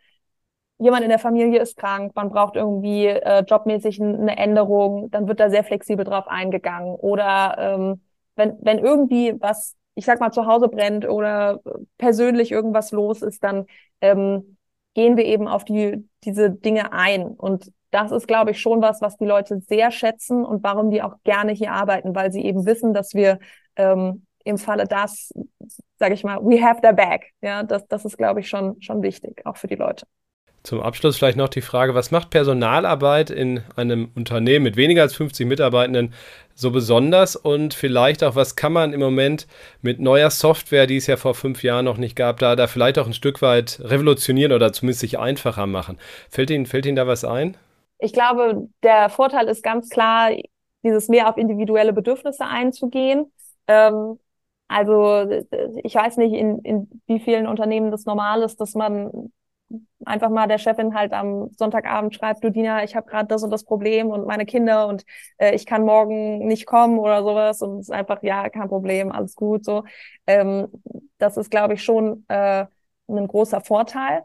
jemand 0.79 1.03
in 1.03 1.10
der 1.10 1.19
Familie 1.19 1.60
ist 1.62 1.77
krank, 1.77 2.13
man 2.15 2.29
braucht 2.29 2.55
irgendwie 2.55 3.05
äh, 3.07 3.43
jobmäßig 3.43 4.01
eine 4.01 4.38
Änderung, 4.38 5.12
dann 5.12 5.27
wird 5.27 5.39
da 5.39 5.50
sehr 5.50 5.63
flexibel 5.63 6.05
drauf 6.05 6.27
eingegangen. 6.27 6.95
Oder 6.95 7.55
ähm, 7.60 8.01
wenn, 8.36 8.57
wenn 8.62 8.79
irgendwie 8.79 9.36
was 9.39 9.75
ich 9.95 10.05
sag 10.05 10.19
mal, 10.19 10.31
zu 10.31 10.45
Hause 10.45 10.69
brennt 10.69 11.07
oder 11.07 11.60
persönlich 11.98 12.51
irgendwas 12.51 12.91
los 12.91 13.21
ist, 13.21 13.43
dann 13.43 13.65
ähm, 14.01 14.58
gehen 14.93 15.17
wir 15.17 15.25
eben 15.25 15.48
auf 15.48 15.63
die, 15.65 16.08
diese 16.24 16.51
Dinge 16.51 16.91
ein. 16.93 17.27
Und 17.27 17.72
das 17.91 18.12
ist, 18.12 18.27
glaube 18.27 18.51
ich, 18.51 18.62
schon 18.62 18.81
was, 18.81 19.01
was 19.01 19.17
die 19.17 19.25
Leute 19.25 19.60
sehr 19.62 19.91
schätzen 19.91 20.46
und 20.46 20.63
warum 20.63 20.91
die 20.91 21.01
auch 21.01 21.15
gerne 21.24 21.51
hier 21.51 21.72
arbeiten, 21.72 22.15
weil 22.15 22.31
sie 22.31 22.43
eben 22.43 22.65
wissen, 22.65 22.93
dass 22.93 23.13
wir 23.13 23.39
ähm, 23.75 24.25
im 24.43 24.58
Falle 24.58 24.86
das, 24.86 25.31
sage 26.00 26.13
ich 26.13 26.24
mal, 26.24 26.39
we 26.43 26.62
have 26.62 26.81
their 26.81 26.93
back. 26.93 27.31
Ja, 27.41 27.63
das, 27.63 27.88
das 27.88 28.05
ist, 28.05 28.17
glaube 28.17 28.39
ich, 28.39 28.50
schon, 28.50 28.81
schon 28.81 29.01
wichtig, 29.01 29.46
auch 29.46 29.58
für 29.58 29.67
die 29.67 29.75
Leute. 29.75 30.05
Zum 30.63 30.80
Abschluss 30.80 31.18
vielleicht 31.18 31.38
noch 31.38 31.50
die 31.50 31.62
Frage, 31.62 31.96
was 31.96 32.12
macht 32.12 32.30
Personalarbeit 32.30 33.32
in 33.32 33.63
einem 33.75 34.12
Unternehmen 34.15 34.63
mit 34.63 34.75
weniger 34.75 35.01
als 35.01 35.15
50 35.15 35.48
Mitarbeitenden 35.48 36.13
so 36.53 36.70
besonders 36.70 37.36
und 37.36 37.74
vielleicht 37.74 38.24
auch, 38.24 38.36
was 38.36 38.56
kann 38.56 38.72
man 38.72 38.94
im 38.94 39.00
Moment 39.00 39.48
mit 39.82 40.00
neuer 40.00 40.30
Software, 40.30 40.86
die 40.86 40.98
es 40.98 41.08
ja 41.08 41.18
vor 41.18 41.34
fünf 41.34 41.63
Jahren 41.63 41.86
noch 41.86 41.98
nicht 41.98 42.15
gab, 42.15 42.38
da, 42.38 42.56
da 42.56 42.68
vielleicht 42.68 43.00
auch 43.00 43.08
ein 43.08 43.13
Stück 43.13 43.41
weit 43.41 43.80
revolutionieren 43.84 44.51
oder 44.51 44.72
zumindest 44.72 45.00
sich 45.00 45.18
einfacher 45.18 45.65
machen? 45.65 45.98
Fällt 46.30 46.51
Ihnen, 46.51 46.68
fällt 46.68 46.86
Ihnen 46.86 46.96
da 46.96 47.08
was 47.08 47.25
ein? 47.25 47.58
Ich 47.98 48.13
glaube, 48.13 48.68
der 48.84 49.10
Vorteil 49.10 49.48
ist 49.48 49.63
ganz 49.63 49.89
klar, 49.89 50.30
dieses 50.84 51.08
mehr 51.08 51.27
auf 51.27 51.38
individuelle 51.38 51.94
Bedürfnisse 51.94 52.46
einzugehen. 52.46 53.32
Ähm, 53.68 54.20
also 54.68 55.27
ich 55.84 55.96
weiß 55.96 56.18
nicht, 56.18 56.34
in, 56.34 56.60
in 56.60 57.01
wie 57.08 57.20
vielen 57.20 57.48
Unternehmen 57.48 57.91
das 57.91 58.06
normal 58.06 58.44
ist, 58.44 58.62
dass 58.62 58.74
man 58.74 59.32
einfach 60.05 60.29
mal 60.29 60.47
der 60.47 60.57
Chefin 60.57 60.95
halt 60.95 61.13
am 61.13 61.49
Sonntagabend 61.57 62.15
schreibt, 62.15 62.43
du 62.43 62.49
Dina, 62.49 62.83
ich 62.83 62.95
habe 62.95 63.09
gerade 63.09 63.27
das 63.27 63.43
und 63.43 63.51
das 63.51 63.63
Problem 63.63 64.09
und 64.09 64.25
meine 64.25 64.45
Kinder 64.45 64.87
und 64.87 65.05
äh, 65.37 65.53
ich 65.55 65.65
kann 65.65 65.85
morgen 65.85 66.39
nicht 66.47 66.65
kommen 66.65 66.99
oder 66.99 67.23
sowas 67.23 67.61
und 67.61 67.79
es 67.79 67.89
ist 67.89 67.91
einfach, 67.91 68.23
ja, 68.23 68.49
kein 68.49 68.67
Problem, 68.67 69.11
alles 69.11 69.35
gut 69.35 69.65
so. 69.65 69.83
Ähm, 70.27 70.67
das 71.17 71.37
ist, 71.37 71.51
glaube 71.51 71.75
ich, 71.75 71.83
schon 71.83 72.25
äh, 72.27 72.65
ein 73.07 73.27
großer 73.27 73.62
Vorteil. 73.62 74.23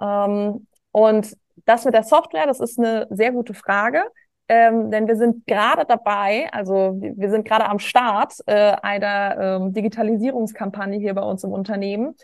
Ähm, 0.00 0.66
und 0.92 1.36
das 1.64 1.84
mit 1.84 1.94
der 1.94 2.04
Software, 2.04 2.46
das 2.46 2.60
ist 2.60 2.78
eine 2.78 3.06
sehr 3.10 3.32
gute 3.32 3.54
Frage. 3.54 4.02
Ähm, 4.48 4.92
denn 4.92 5.08
wir 5.08 5.16
sind 5.16 5.44
gerade 5.46 5.84
dabei, 5.86 6.48
also 6.52 6.96
wir 7.00 7.30
sind 7.30 7.46
gerade 7.46 7.68
am 7.68 7.80
Start 7.80 8.34
äh, 8.46 8.76
einer 8.80 9.36
ähm, 9.40 9.72
Digitalisierungskampagne 9.72 11.00
hier 11.00 11.14
bei 11.14 11.22
uns 11.22 11.42
im 11.42 11.50
Unternehmen 11.50 12.14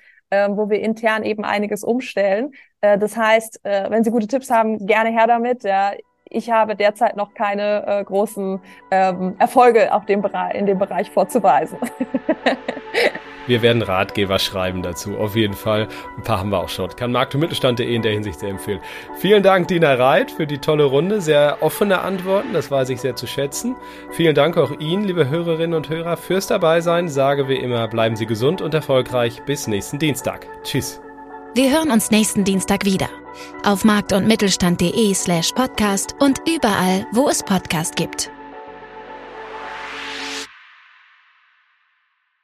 wo 0.51 0.71
wir 0.71 0.81
intern 0.81 1.23
eben 1.23 1.45
einiges 1.45 1.85
umstellen. 1.85 2.53
Äh, 2.81 2.99
das 2.99 3.17
heißt, 3.17 3.61
äh, 3.65 3.91
wenn 3.91 4.05
Sie 4.05 4.11
gute 4.11 4.27
Tipps 4.27 4.51
haben, 4.51 4.87
gerne 4.87 5.11
her 5.11 5.27
damit. 5.27 5.65
Ja. 5.65 5.93
Ich 6.29 6.51
habe 6.51 6.77
derzeit 6.77 7.17
noch 7.17 7.35
keine 7.35 7.87
äh, 7.87 8.05
großen 8.05 8.61
ähm, 8.91 9.37
Erfolge 9.39 9.93
auf 9.93 10.07
dem 10.07 10.25
in 10.55 10.67
dem 10.67 10.79
Bereich 10.79 11.11
vorzuweisen. 11.11 11.79
Wir 13.47 13.63
werden 13.63 13.83
Ratgeber 13.83 14.39
schreiben 14.39 14.83
dazu, 14.83 15.17
auf 15.17 15.37
jeden 15.37 15.55
Fall. 15.55 15.89
Ein 16.17 16.23
paar 16.23 16.39
haben 16.39 16.51
wir 16.51 16.61
auch 16.61 16.69
schon. 16.69 16.89
Kann 16.91 17.13
marktmittelstand.de 17.13 17.95
in 17.95 18.03
der 18.03 18.13
Hinsicht 18.13 18.41
sehr 18.41 18.51
empfehlen. 18.51 18.81
Vielen 19.19 19.43
Dank, 19.43 19.69
Dina 19.69 19.95
Reit, 19.95 20.31
für 20.31 20.47
die 20.47 20.59
tolle 20.59 20.85
Runde. 20.85 21.21
Sehr 21.21 21.59
offene 21.61 22.01
Antworten, 22.01 22.53
das 22.53 22.71
weiß 22.71 22.89
ich 22.91 23.01
sehr 23.01 23.17
zu 23.17 23.27
schätzen. 23.27 23.77
Vielen 24.11 24.35
Dank 24.35 24.57
auch 24.57 24.73
Ihnen, 24.79 25.05
liebe 25.05 25.29
Hörerinnen 25.29 25.75
und 25.75 25.89
Hörer, 25.89 26.17
fürs 26.17 26.47
Dabeisein. 26.47 27.09
Sage 27.09 27.49
wie 27.49 27.57
immer, 27.57 27.89
bleiben 27.89 28.17
Sie 28.17 28.27
gesund 28.27 28.61
und 28.61 28.75
erfolgreich. 28.75 29.43
Bis 29.45 29.67
nächsten 29.67 29.99
Dienstag. 29.99 30.47
Tschüss. 30.63 31.01
Wir 31.55 31.71
hören 31.71 31.91
uns 31.91 32.11
nächsten 32.11 32.45
Dienstag 32.45 32.87
wieder. 32.87 33.11
Auf 33.63 33.85
markt- 33.85 34.13
und 34.13 34.27
mittelstand.de 34.27 35.13
slash 35.15 35.53
podcast 35.53 36.15
und 36.19 36.41
überall, 36.49 37.07
wo 37.13 37.29
es 37.29 37.43
Podcast 37.43 37.97
gibt. 37.97 38.32